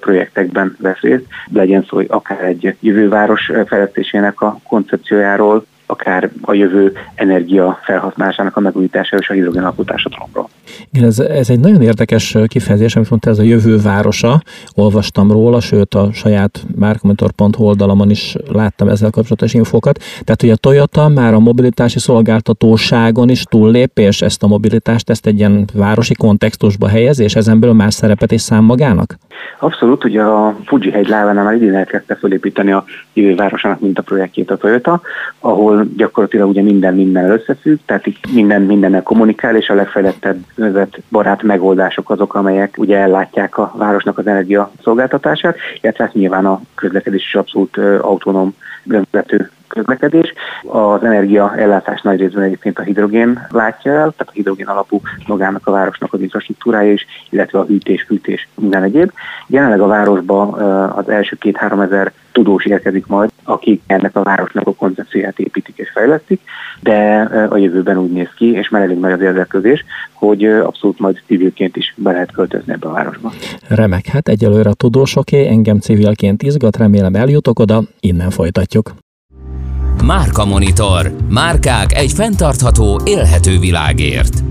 projektekben 0.00 0.76
vesz 0.78 1.00
részt, 1.00 1.24
legyen 1.52 1.86
szó 1.88 2.00
akár 2.08 2.44
egy 2.44 2.76
jövőváros 2.80 3.50
fejlesztésének 3.66 4.40
a 4.40 4.58
koncepciójáról, 4.68 5.64
akár 5.90 6.30
a 6.42 6.52
jövő 6.52 6.92
energia 7.14 7.78
felhasználásának 7.82 8.56
a 8.56 8.60
megújítása 8.60 9.16
és 9.16 9.28
a 9.28 9.32
hidrogén 9.32 9.62
alapú 9.62 9.84
társadalomról. 9.84 10.48
Igen, 10.92 11.06
ez, 11.06 11.18
ez 11.18 11.50
egy 11.50 11.60
nagyon 11.60 11.82
érdekes 11.82 12.36
kifejezés, 12.46 12.96
amit 12.96 13.10
mondta, 13.10 13.30
ez 13.30 13.38
a 13.38 13.42
jövő 13.42 13.76
városa. 13.78 14.42
Olvastam 14.74 15.32
róla, 15.32 15.60
sőt 15.60 15.94
a 15.94 16.08
saját 16.12 16.64
márkomentor.hu 16.76 17.64
oldalamon 17.64 18.10
is 18.10 18.36
láttam 18.52 18.88
ezzel 18.88 19.10
kapcsolatos 19.10 19.54
infókat. 19.54 19.98
Tehát, 19.98 20.40
hogy 20.40 20.50
a 20.50 20.56
Toyota 20.56 21.08
már 21.08 21.34
a 21.34 21.38
mobilitási 21.38 21.98
szolgáltatóságon 21.98 23.28
is 23.28 23.42
túllép, 23.42 23.98
és 23.98 24.22
ezt 24.22 24.42
a 24.42 24.46
mobilitást, 24.46 25.10
ezt 25.10 25.26
egy 25.26 25.38
ilyen 25.38 25.68
városi 25.74 26.14
kontextusba 26.14 26.88
helyez, 26.88 27.20
és 27.20 27.34
ezen 27.34 27.60
belül 27.60 27.74
más 27.74 27.94
szerepet 27.94 28.32
is 28.32 28.40
szám 28.40 28.64
magának? 28.64 29.18
Abszolút, 29.58 30.04
ugye 30.04 30.22
a 30.22 30.56
Fuji 30.64 30.90
hegy 30.90 31.08
lábánál 31.08 31.44
már 31.44 31.54
idén 31.54 31.74
elkezdte 31.74 32.14
felépíteni 32.14 32.72
a 32.72 32.84
jövő 33.12 33.34
városának 33.34 33.80
mint 33.80 33.98
a 33.98 34.02
projektjét 34.02 34.50
a 34.50 34.56
Toyota, 34.56 35.00
ahol 35.40 35.79
gyakorlatilag 35.96 36.48
ugye 36.48 36.62
minden 36.62 36.94
minden 36.94 37.30
összefügg, 37.30 37.78
tehát 37.86 38.06
itt 38.06 38.32
minden 38.32 38.62
mindennel 38.62 39.02
kommunikál, 39.02 39.56
és 39.56 39.68
a 39.68 39.74
legfejlettebb 39.74 40.44
barát 41.10 41.42
megoldások 41.42 42.10
azok, 42.10 42.34
amelyek 42.34 42.74
ugye 42.78 42.96
ellátják 42.96 43.58
a 43.58 43.72
városnak 43.76 44.18
az 44.18 44.26
energia 44.26 44.70
szolgáltatását, 44.82 45.56
illetve 45.80 46.04
hát 46.04 46.14
nyilván 46.14 46.46
a 46.46 46.60
közlekedés 46.74 47.24
is 47.24 47.34
abszolút 47.34 47.76
autonóm 48.00 48.54
vezető 48.84 49.50
közlekedés. 49.70 50.32
Az 50.66 51.04
energia 51.04 51.54
ellátás 51.56 52.02
nagy 52.02 52.20
részben 52.20 52.42
egyébként 52.42 52.78
a 52.78 52.82
hidrogén 52.82 53.46
látja 53.50 53.92
el, 53.92 53.98
tehát 53.98 54.28
a 54.28 54.32
hidrogén 54.32 54.66
alapú 54.66 55.00
magának 55.26 55.66
a 55.66 55.70
városnak 55.70 56.12
az 56.12 56.20
infrastruktúrája 56.20 56.92
is, 56.92 57.06
illetve 57.30 57.58
a 57.58 57.64
hűtés, 57.64 58.02
fűtés, 58.02 58.48
minden 58.54 58.82
egyéb. 58.82 59.12
Jelenleg 59.46 59.80
a 59.80 59.86
városba 59.86 60.48
az 60.96 61.08
első 61.08 61.36
két-három 61.36 61.80
ezer 61.80 62.12
tudós 62.32 62.64
érkezik 62.64 63.06
majd, 63.06 63.30
akik 63.44 63.82
ennek 63.86 64.16
a 64.16 64.22
városnak 64.22 64.66
a 64.66 64.74
koncepcióját 64.74 65.38
építik 65.38 65.78
és 65.78 65.90
fejlesztik, 65.90 66.40
de 66.80 67.28
a 67.50 67.56
jövőben 67.56 67.98
úgy 67.98 68.12
néz 68.12 68.28
ki, 68.36 68.52
és 68.52 68.68
már 68.68 68.82
elég 68.82 68.98
nagy 68.98 69.12
az 69.12 69.20
érdeklődés, 69.20 69.84
hogy 70.12 70.44
abszolút 70.44 70.98
majd 70.98 71.22
civilként 71.26 71.76
is 71.76 71.94
be 71.96 72.12
lehet 72.12 72.32
költözni 72.32 72.72
ebbe 72.72 72.88
a 72.88 72.92
városba. 72.92 73.32
Remek, 73.68 74.06
hát 74.06 74.28
egyelőre 74.28 74.70
a 74.70 74.74
tudósoké, 74.74 75.46
engem 75.46 75.78
civilként 75.78 76.42
izgat, 76.42 76.76
remélem 76.76 77.14
eljutok 77.14 77.58
oda, 77.58 77.82
innen 78.00 78.30
folytatjuk. 78.30 78.92
Márka 80.02 80.44
Monitor. 80.44 81.16
Márkák 81.28 81.92
egy 81.94 82.12
fenntartható, 82.12 83.00
élhető 83.04 83.58
világért. 83.58 84.42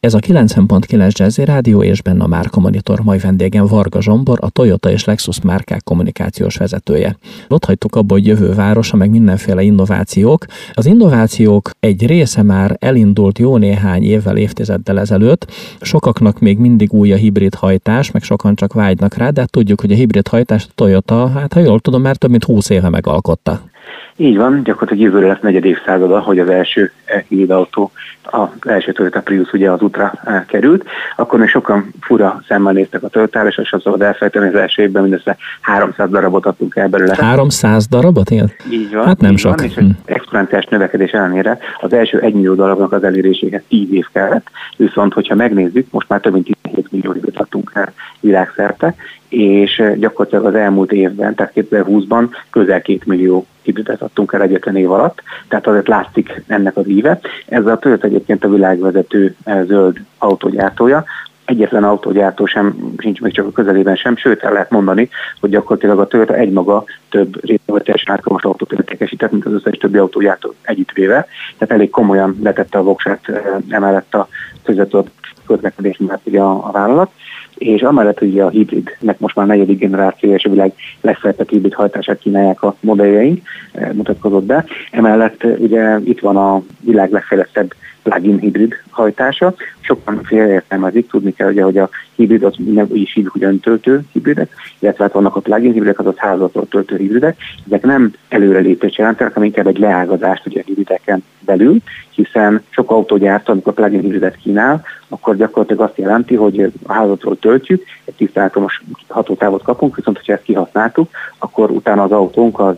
Ez 0.00 0.14
a 0.14 0.18
90.9 0.18 1.12
Jazzy 1.12 1.44
Rádió 1.44 1.82
és 1.82 2.02
benne 2.02 2.24
a 2.24 2.26
Márka 2.26 2.60
Monitor 2.60 3.00
mai 3.00 3.18
vendégen 3.18 3.66
Varga 3.66 4.02
Zsombor, 4.02 4.38
a 4.40 4.50
Toyota 4.50 4.90
és 4.90 5.04
Lexus 5.04 5.40
márkák 5.40 5.84
kommunikációs 5.84 6.56
vezetője. 6.56 7.16
Ott 7.48 7.64
hagytuk 7.64 7.96
abba, 7.96 8.14
hogy 8.14 8.26
jövő 8.26 8.54
városa, 8.54 8.96
meg 8.96 9.10
mindenféle 9.10 9.62
innovációk. 9.62 10.44
Az 10.72 10.86
innovációk 10.86 11.70
egy 11.80 12.06
része 12.06 12.42
már 12.42 12.76
elindult 12.78 13.38
jó 13.38 13.56
néhány 13.56 14.02
évvel, 14.02 14.36
évtizeddel 14.36 14.98
ezelőtt. 15.00 15.50
Sokaknak 15.80 16.38
még 16.38 16.58
mindig 16.58 16.92
új 16.92 17.12
a 17.12 17.16
hibrid 17.16 17.54
hajtás, 17.54 18.10
meg 18.10 18.22
sokan 18.22 18.54
csak 18.54 18.72
vágynak 18.72 19.14
rá, 19.14 19.30
de 19.30 19.46
tudjuk, 19.46 19.80
hogy 19.80 19.92
a 19.92 19.96
hibrid 19.96 20.28
hajtást 20.28 20.68
a 20.68 20.72
Toyota, 20.74 21.28
hát 21.28 21.52
ha 21.52 21.60
jól 21.60 21.80
tudom, 21.80 22.02
már 22.02 22.16
több 22.16 22.30
mint 22.30 22.44
20 22.44 22.70
éve 22.70 22.88
megalkotta. 22.88 23.69
Így 24.16 24.36
van, 24.36 24.62
gyakorlatilag 24.62 25.02
jövőre 25.02 25.26
lesz 25.26 25.40
negyed 25.40 25.64
évszázada, 25.64 26.20
hogy 26.20 26.38
az 26.38 26.48
első 26.48 26.92
hibrid 27.28 27.50
autó, 27.50 27.90
az 28.22 28.48
első 28.60 28.92
Toyota 28.92 29.20
Prius 29.20 29.52
ugye 29.52 29.70
az 29.70 29.80
útra 29.80 30.12
eh, 30.24 30.44
került, 30.46 30.84
akkor 31.16 31.38
még 31.38 31.48
sokan 31.48 31.94
fura 32.00 32.42
szemmel 32.48 32.72
néztek 32.72 33.02
a 33.02 33.08
toyota 33.08 33.46
és 33.48 33.56
azt 33.56 33.82
szabad 33.82 34.02
elfelejteni, 34.02 34.48
az 34.48 34.54
első 34.54 34.82
évben 34.82 35.02
mindössze 35.02 35.36
300 35.60 36.10
darabot 36.10 36.46
adtunk 36.46 36.76
el 36.76 36.88
belőle. 36.88 37.14
300 37.20 37.86
darabot? 37.86 38.30
Igen? 38.30 38.50
Így 38.70 38.94
van. 38.94 39.06
Hát 39.06 39.20
nem 39.20 39.36
sok. 39.36 39.56
Van, 39.56 39.66
és 39.66 39.74
hm. 39.74 39.88
exponenciális 40.04 40.66
növekedés 40.66 41.10
ellenére 41.10 41.58
az 41.80 41.92
első 41.92 42.18
1 42.18 42.34
millió 42.34 42.54
darabnak 42.54 42.92
az 42.92 43.04
eléréséhez 43.04 43.62
10 43.68 43.92
év 43.92 44.06
kellett, 44.12 44.46
viszont 44.76 45.12
hogyha 45.12 45.34
megnézzük, 45.34 45.86
most 45.90 46.08
már 46.08 46.20
több 46.20 46.32
mint 46.32 46.56
17 46.62 46.92
millió 46.92 47.14
adtunk 47.34 47.70
el 47.74 47.92
világszerte, 48.20 48.94
és 49.28 49.82
gyakorlatilag 49.96 50.44
az 50.44 50.54
elmúlt 50.54 50.92
évben, 50.92 51.34
tehát 51.34 51.52
2020-ban 51.56 52.28
közel 52.50 52.82
2 52.82 52.98
millió 53.04 53.46
hibridet 53.70 54.02
adtunk 54.02 54.32
el 54.32 54.42
egyetlen 54.42 54.76
év 54.76 54.90
alatt, 54.90 55.22
tehát 55.48 55.66
azért 55.66 55.88
látszik 55.88 56.42
ennek 56.46 56.76
az 56.76 56.88
íve. 56.88 57.20
Ez 57.46 57.66
a 57.66 57.78
Toyota 57.78 58.06
egyébként 58.06 58.44
a 58.44 58.48
világvezető 58.48 59.36
zöld 59.66 59.96
autógyártója, 60.18 61.04
egyetlen 61.44 61.84
autógyártó 61.84 62.46
sem, 62.46 62.94
sincs 62.98 63.20
még 63.20 63.32
csak 63.32 63.46
a 63.46 63.52
közelében 63.52 63.96
sem, 63.96 64.16
sőt 64.16 64.42
el 64.42 64.52
lehet 64.52 64.70
mondani, 64.70 65.08
hogy 65.40 65.50
gyakorlatilag 65.50 65.98
a 65.98 66.06
Toyota 66.06 66.34
egymaga 66.34 66.84
több 67.08 67.44
részletes 67.44 68.02
árkamos 68.06 68.42
autót 68.42 68.72
értékesített, 68.72 69.30
mint 69.30 69.46
az 69.46 69.52
összes 69.52 69.76
többi 69.76 69.98
autógyártó 69.98 70.54
együttvéve, 70.62 71.26
tehát 71.58 71.74
elég 71.74 71.90
komolyan 71.90 72.36
letette 72.42 72.78
a 72.78 72.82
voksát 72.82 73.20
emellett 73.68 74.14
a 74.14 74.28
közvetett 74.62 75.10
közlekedés 75.46 75.96
miatt 75.98 76.26
a, 76.26 76.66
a 76.66 76.70
vállalat 76.72 77.10
és 77.58 77.82
amellett, 77.82 78.18
hogy 78.18 78.40
a 78.40 78.48
hibridnek 78.48 79.18
most 79.18 79.36
már 79.36 79.46
negyedik 79.46 79.78
generáció 79.78 80.34
és 80.34 80.44
a 80.44 80.50
világ 80.50 80.72
legfeljebb 81.00 81.48
hibrid 81.48 81.74
hajtását 81.74 82.18
kínálják 82.18 82.62
a 82.62 82.76
modelljeink, 82.80 83.40
eh, 83.72 83.92
mutatkozott 83.92 84.44
be. 84.44 84.64
Emellett 84.90 85.42
eh, 85.42 85.54
ugye 85.58 85.98
itt 86.04 86.20
van 86.20 86.36
a 86.36 86.62
világ 86.80 87.10
legfejlettebb 87.10 87.74
plug-in 88.02 88.38
hibrid 88.38 88.74
hajtása. 88.90 89.54
Sokan 89.80 90.22
félreértelmezik, 90.22 91.08
tudni 91.08 91.32
kell, 91.32 91.50
ugye, 91.50 91.62
hogy 91.62 91.78
a 91.78 91.88
hibrid 92.14 92.42
az 92.42 92.54
úgy 92.58 93.00
is 93.00 93.12
hívjuk, 93.12 93.32
hogy 93.32 93.44
öntöltő 93.44 94.00
hibridek, 94.12 94.50
illetve 94.78 95.04
hát 95.04 95.12
vannak 95.12 95.36
a 95.36 95.40
plug-in 95.40 95.72
hibridek, 95.72 95.98
azaz 95.98 96.16
házatról 96.16 96.68
töltő 96.68 96.96
hibridek. 96.96 97.36
Ezek 97.66 97.82
nem 97.82 98.12
előrelépést 98.28 98.96
jelentenek, 98.96 99.32
hanem 99.32 99.48
inkább 99.48 99.66
egy 99.66 99.78
leágazást 99.78 100.46
ugye 100.46 100.60
a 100.60 100.64
hibrideken 100.66 101.24
belül, 101.40 101.78
hiszen 102.14 102.62
sok 102.68 102.90
autógyártó, 102.90 103.52
amikor 103.52 103.72
plug-in 103.72 104.00
hibridet 104.00 104.36
kínál, 104.36 104.84
akkor 105.08 105.36
gyakorlatilag 105.36 105.88
azt 105.88 105.98
jelenti, 105.98 106.34
hogy 106.34 106.72
a 106.86 106.92
házatról 106.92 107.38
töltjük, 107.38 107.82
egy 108.04 108.14
tiszteletomos 108.14 108.82
hatótávot 109.08 109.62
kapunk, 109.62 109.96
viszont 109.96 110.20
ha 110.26 110.32
ezt 110.32 110.42
kihasználtuk, 110.42 111.10
akkor 111.38 111.70
utána 111.70 112.02
az 112.02 112.12
autónk 112.12 112.58
az, 112.60 112.76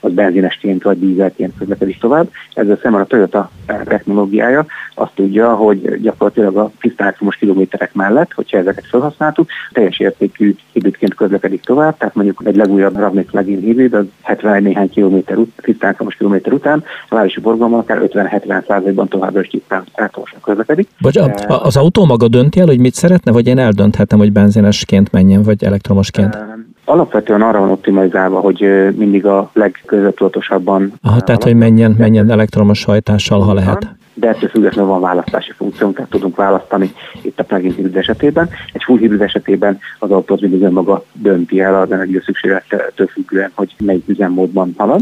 az 0.00 0.12
benzinesként 0.12 0.82
vagy 0.82 0.98
dízelként 0.98 1.52
közlekedik 1.58 1.98
tovább. 1.98 2.30
Ezzel 2.54 2.78
szemben 2.82 3.00
a 3.00 3.04
Toyota 3.04 3.50
technológiája 3.66 4.66
azt 4.94 5.14
tudja, 5.14 5.54
hogy 5.54 6.00
gyakorlatilag 6.00 6.56
a 6.56 6.70
tiszteletomos 6.80 7.36
kilométerek 7.36 7.94
mellett, 7.94 8.32
hogyha 8.32 8.58
ezeket 8.58 8.86
felhasználtuk, 8.86 9.48
teljes 9.72 9.98
értékű 9.98 10.54
hibridként 10.72 11.14
közlekedik 11.14 11.62
tovább, 11.62 11.96
tehát 11.96 12.14
mondjuk 12.14 12.42
egy 12.44 12.56
legújabb 12.56 12.96
Ravnik 12.96 13.30
plug-in 13.30 13.60
hibrid, 13.60 13.94
az 13.94 14.04
71 14.22 14.62
néhány 14.62 14.90
kilométer, 14.90 15.36
tiszteletomos 15.56 16.14
kilométer 16.14 16.52
után 16.52 16.84
a 17.08 17.14
városi 17.14 17.40
forgalommal 17.40 17.80
akár 17.80 18.00
50-70 18.02 18.67
százalékban 18.68 19.08
továbbra 19.08 19.40
is 19.40 19.48
tiszteletomosan 19.48 20.40
közlekedik. 20.42 20.88
Vagy 21.00 21.18
a, 21.18 21.30
az 21.46 21.76
autó 21.76 22.04
maga 22.04 22.28
dönti 22.28 22.60
el, 22.60 22.66
hogy 22.66 22.78
mit 22.78 22.94
szeretne, 22.94 23.32
vagy 23.32 23.46
én 23.46 23.58
eldönthetem, 23.58 24.18
hogy 24.18 24.32
benzinesként 24.32 25.12
menjen, 25.12 25.42
vagy 25.42 25.64
elektromosként? 25.64 26.38
Alapvetően 26.84 27.42
arra 27.42 27.58
van 27.60 27.70
optimalizálva, 27.70 28.40
hogy 28.40 28.66
mindig 28.96 29.26
a 29.26 29.50
legközvetudotosabban. 29.52 30.92
Aha, 31.02 31.20
tehát, 31.20 31.42
hogy 31.42 31.54
menjen, 31.54 31.94
menjen 31.98 32.30
elektromos 32.30 32.84
hajtással, 32.84 33.40
ha 33.40 33.54
lehet 33.54 33.97
de 34.20 34.28
ettől 34.28 34.48
függetlenül 34.48 34.90
van 34.90 35.00
választási 35.00 35.52
funkciónk, 35.52 35.94
tehát 35.94 36.10
tudunk 36.10 36.36
választani 36.36 36.92
itt 37.22 37.40
a 37.40 37.44
plug-in 37.44 37.74
hibrid 37.74 37.96
esetében. 37.96 38.48
Egy 38.72 38.82
full 38.82 38.98
hibrid 38.98 39.20
esetében 39.20 39.78
az 39.98 40.10
autó 40.10 40.34
az 40.34 40.40
mindig 40.40 40.62
önmaga 40.62 41.04
dönti 41.12 41.60
el 41.60 41.80
az 41.80 41.92
energia 41.92 42.22
szükséglettől 42.22 43.06
függően, 43.06 43.50
hogy 43.54 43.74
melyik 43.84 44.08
üzemmódban 44.08 44.74
halad. 44.76 45.00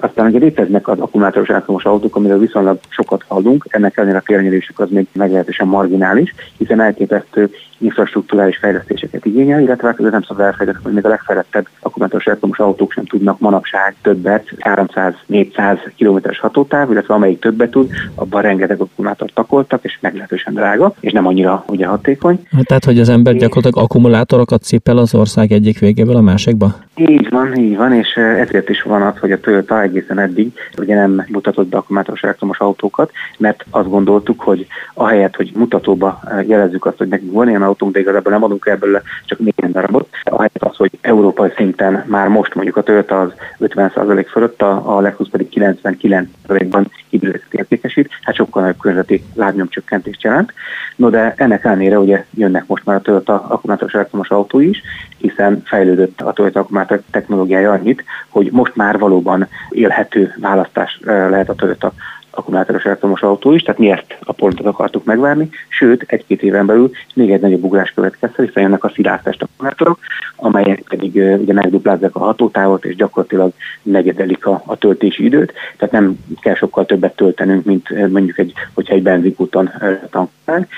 Aztán 0.00 0.26
ugye 0.26 0.38
léteznek 0.38 0.88
az 0.88 1.00
akkumulátoros 1.00 1.48
elektromos 1.48 1.84
autók, 1.84 2.16
amiről 2.16 2.38
viszonylag 2.38 2.78
sokat 2.88 3.24
hallunk, 3.28 3.66
ennek 3.68 3.96
ellenére 3.96 4.18
a 4.18 4.22
térnyerésük 4.26 4.80
az 4.80 4.90
még 4.90 5.06
meglehetősen 5.12 5.66
marginális, 5.66 6.34
hiszen 6.58 6.80
elképesztő 6.80 7.50
infrastruktúrális 7.78 8.56
fejlesztéseket 8.56 9.24
igényel, 9.24 9.60
illetve 9.60 9.88
hát 9.88 9.98
nem 9.98 10.22
szabad 10.22 10.44
elfelejteni, 10.44 10.84
hogy 10.84 10.92
még 10.92 11.04
a 11.04 11.08
legfejlettebb 11.08 11.68
akkumulátoros 11.80 12.26
elektromos 12.26 12.58
autók 12.58 12.92
sem 12.92 13.04
tudnak 13.04 13.38
manapság 13.38 13.94
többet, 14.02 14.48
300-400 14.58 15.78
kilométeres 15.96 16.38
hatótáv, 16.38 16.90
illetve 16.90 17.14
amelyik 17.14 17.40
többet 17.40 17.70
tud, 17.70 17.90
abban 18.14 18.42
rengeteg 18.58 18.80
akkumulátort 18.80 19.34
takoltak, 19.34 19.84
és 19.84 19.98
meglehetősen 20.00 20.54
drága, 20.54 20.94
és 21.00 21.12
nem 21.12 21.26
annyira 21.26 21.64
ugye 21.68 21.86
hatékony. 21.86 22.40
Hát 22.50 22.66
tehát, 22.66 22.84
hogy 22.84 22.98
az 22.98 23.08
ember 23.08 23.34
gyakorlatilag 23.34 23.84
akkumulátorokat 23.84 24.62
cipel 24.62 24.98
az 24.98 25.14
ország 25.14 25.52
egyik 25.52 25.78
végéből 25.78 26.16
a 26.16 26.20
másikba? 26.20 26.74
Így 26.94 27.28
van, 27.30 27.54
így 27.56 27.76
van, 27.76 27.92
és 27.92 28.14
ezért 28.14 28.68
is 28.68 28.82
van 28.82 29.02
az, 29.02 29.18
hogy 29.18 29.32
a 29.32 29.40
Toyota 29.40 29.82
egészen 29.82 30.18
eddig 30.18 30.52
ugye 30.78 30.94
nem 30.94 31.24
mutatott 31.28 31.66
be 31.66 31.76
akkumulátoros 31.76 32.22
elektromos 32.22 32.58
autókat, 32.58 33.10
mert 33.38 33.64
azt 33.70 33.88
gondoltuk, 33.88 34.40
hogy 34.40 34.66
ahelyett, 34.94 35.36
hogy 35.36 35.52
mutatóba 35.54 36.20
jelezzük 36.46 36.86
azt, 36.86 36.96
hogy 36.96 37.08
nekünk 37.08 37.32
van 37.32 37.48
ilyen 37.48 37.62
autónk, 37.62 37.92
de 37.92 38.00
igazából 38.00 38.32
nem 38.32 38.42
adunk 38.42 38.66
ebből 38.66 39.02
csak 39.24 39.38
néhány 39.38 39.72
darabot, 39.72 40.08
ahelyett 40.22 40.62
az, 40.62 40.76
hogy 40.76 40.90
európai 41.00 41.50
szinten 41.56 42.04
már 42.06 42.28
most 42.28 42.54
mondjuk 42.54 42.76
a 42.76 42.82
Toyota 42.82 43.20
az 43.20 43.32
50% 43.60 44.26
fölött, 44.30 44.62
a, 44.62 45.00
Lexus 45.00 45.28
pedig 45.28 45.48
99%-ban 45.50 46.90
hibridet 47.08 47.42
értékesít, 47.50 48.08
hát 48.22 48.34
sokkal 48.46 48.62
nagyobb 48.62 48.80
környezeti 48.80 49.24
lábnyomcsökkentést 49.34 50.22
jelent. 50.22 50.52
No 50.96 51.10
de 51.10 51.34
ennek 51.36 51.64
ellenére 51.64 51.98
ugye 51.98 52.24
jönnek 52.34 52.66
most 52.66 52.84
már 52.84 52.96
a 52.96 53.00
Toyota 53.00 53.34
akkumulátoros 53.48 53.94
elektromos 53.94 54.30
autó 54.30 54.60
is, 54.60 54.82
hiszen 55.18 55.62
fejlődött 55.64 56.20
a 56.20 56.32
Toyota 56.32 56.60
akkumulátor 56.60 57.02
technológiája 57.10 57.72
annyit, 57.72 58.04
hogy 58.28 58.50
most 58.52 58.76
már 58.76 58.98
valóban 58.98 59.48
élhető 59.70 60.34
választás 60.40 61.00
eh, 61.04 61.30
lehet 61.30 61.48
a 61.48 61.54
Toyota 61.54 61.92
akkumulátoros 62.38 62.84
elektromos 62.84 63.22
autó 63.22 63.52
is, 63.52 63.62
tehát 63.62 63.80
mi 63.80 63.90
ezt 63.90 64.16
a 64.20 64.32
pontot 64.32 64.66
akartuk 64.66 65.04
megvárni, 65.04 65.48
sőt, 65.68 66.04
egy-két 66.06 66.42
éven 66.42 66.66
belül 66.66 66.90
még 67.14 67.32
egy 67.32 67.40
nagyobb 67.40 67.64
ugrás 67.64 67.90
következhet, 67.90 68.46
hiszen 68.46 68.62
jönnek 68.62 68.84
a 68.84 68.92
szilárdtest 68.94 69.42
akkumulátorok, 69.42 69.98
amelyek 70.36 70.82
pedig 70.88 71.14
ugye 71.14 71.52
megduplázzák 71.52 72.16
a 72.16 72.24
hatótávot, 72.24 72.84
és 72.84 72.94
gyakorlatilag 72.96 73.52
negyedelik 73.82 74.46
a, 74.46 74.62
a 74.66 74.76
töltési 74.76 75.24
időt, 75.24 75.52
tehát 75.76 75.94
nem 75.94 76.18
kell 76.40 76.54
sokkal 76.54 76.86
többet 76.86 77.16
töltenünk, 77.16 77.64
mint 77.64 77.88
mondjuk 78.10 78.38
egy, 78.38 78.52
hogyha 78.74 78.94
egy 78.94 79.02
benzinkúton 79.02 79.70
tankolnánk 80.10 80.68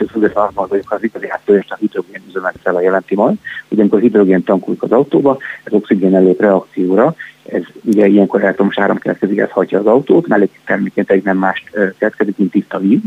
ettől 0.00 0.08
függetlenül 0.08 0.50
az 0.54 0.68
hogy 0.68 0.84
az 0.86 1.02
igazi 1.02 1.28
áttörést 1.28 1.72
a 1.72 1.76
hidrogén 1.80 2.22
üzemekcella 2.28 2.80
jelenti 2.80 3.14
majd. 3.14 3.36
Ugye 3.68 3.80
amikor 3.80 4.00
hidrogén 4.00 4.44
tankoljuk 4.44 4.82
az 4.82 4.92
autóba, 4.92 5.38
ez 5.64 5.72
oxigén 5.72 6.14
előtt 6.14 6.40
reakcióra, 6.40 7.14
ez 7.52 7.62
ugye 7.82 8.06
ilyenkor 8.06 8.42
elektromos 8.42 8.78
áram 8.78 8.98
keletkezik, 8.98 9.38
ez 9.38 9.50
hagyja 9.50 9.78
az 9.78 9.86
autót, 9.86 10.26
mellék 10.26 10.60
terméként 10.66 11.10
egy 11.10 11.24
nem 11.24 11.36
más 11.36 11.64
keletkezik, 11.98 12.36
mint 12.36 12.50
tiszta 12.50 12.78
víz. 12.78 13.00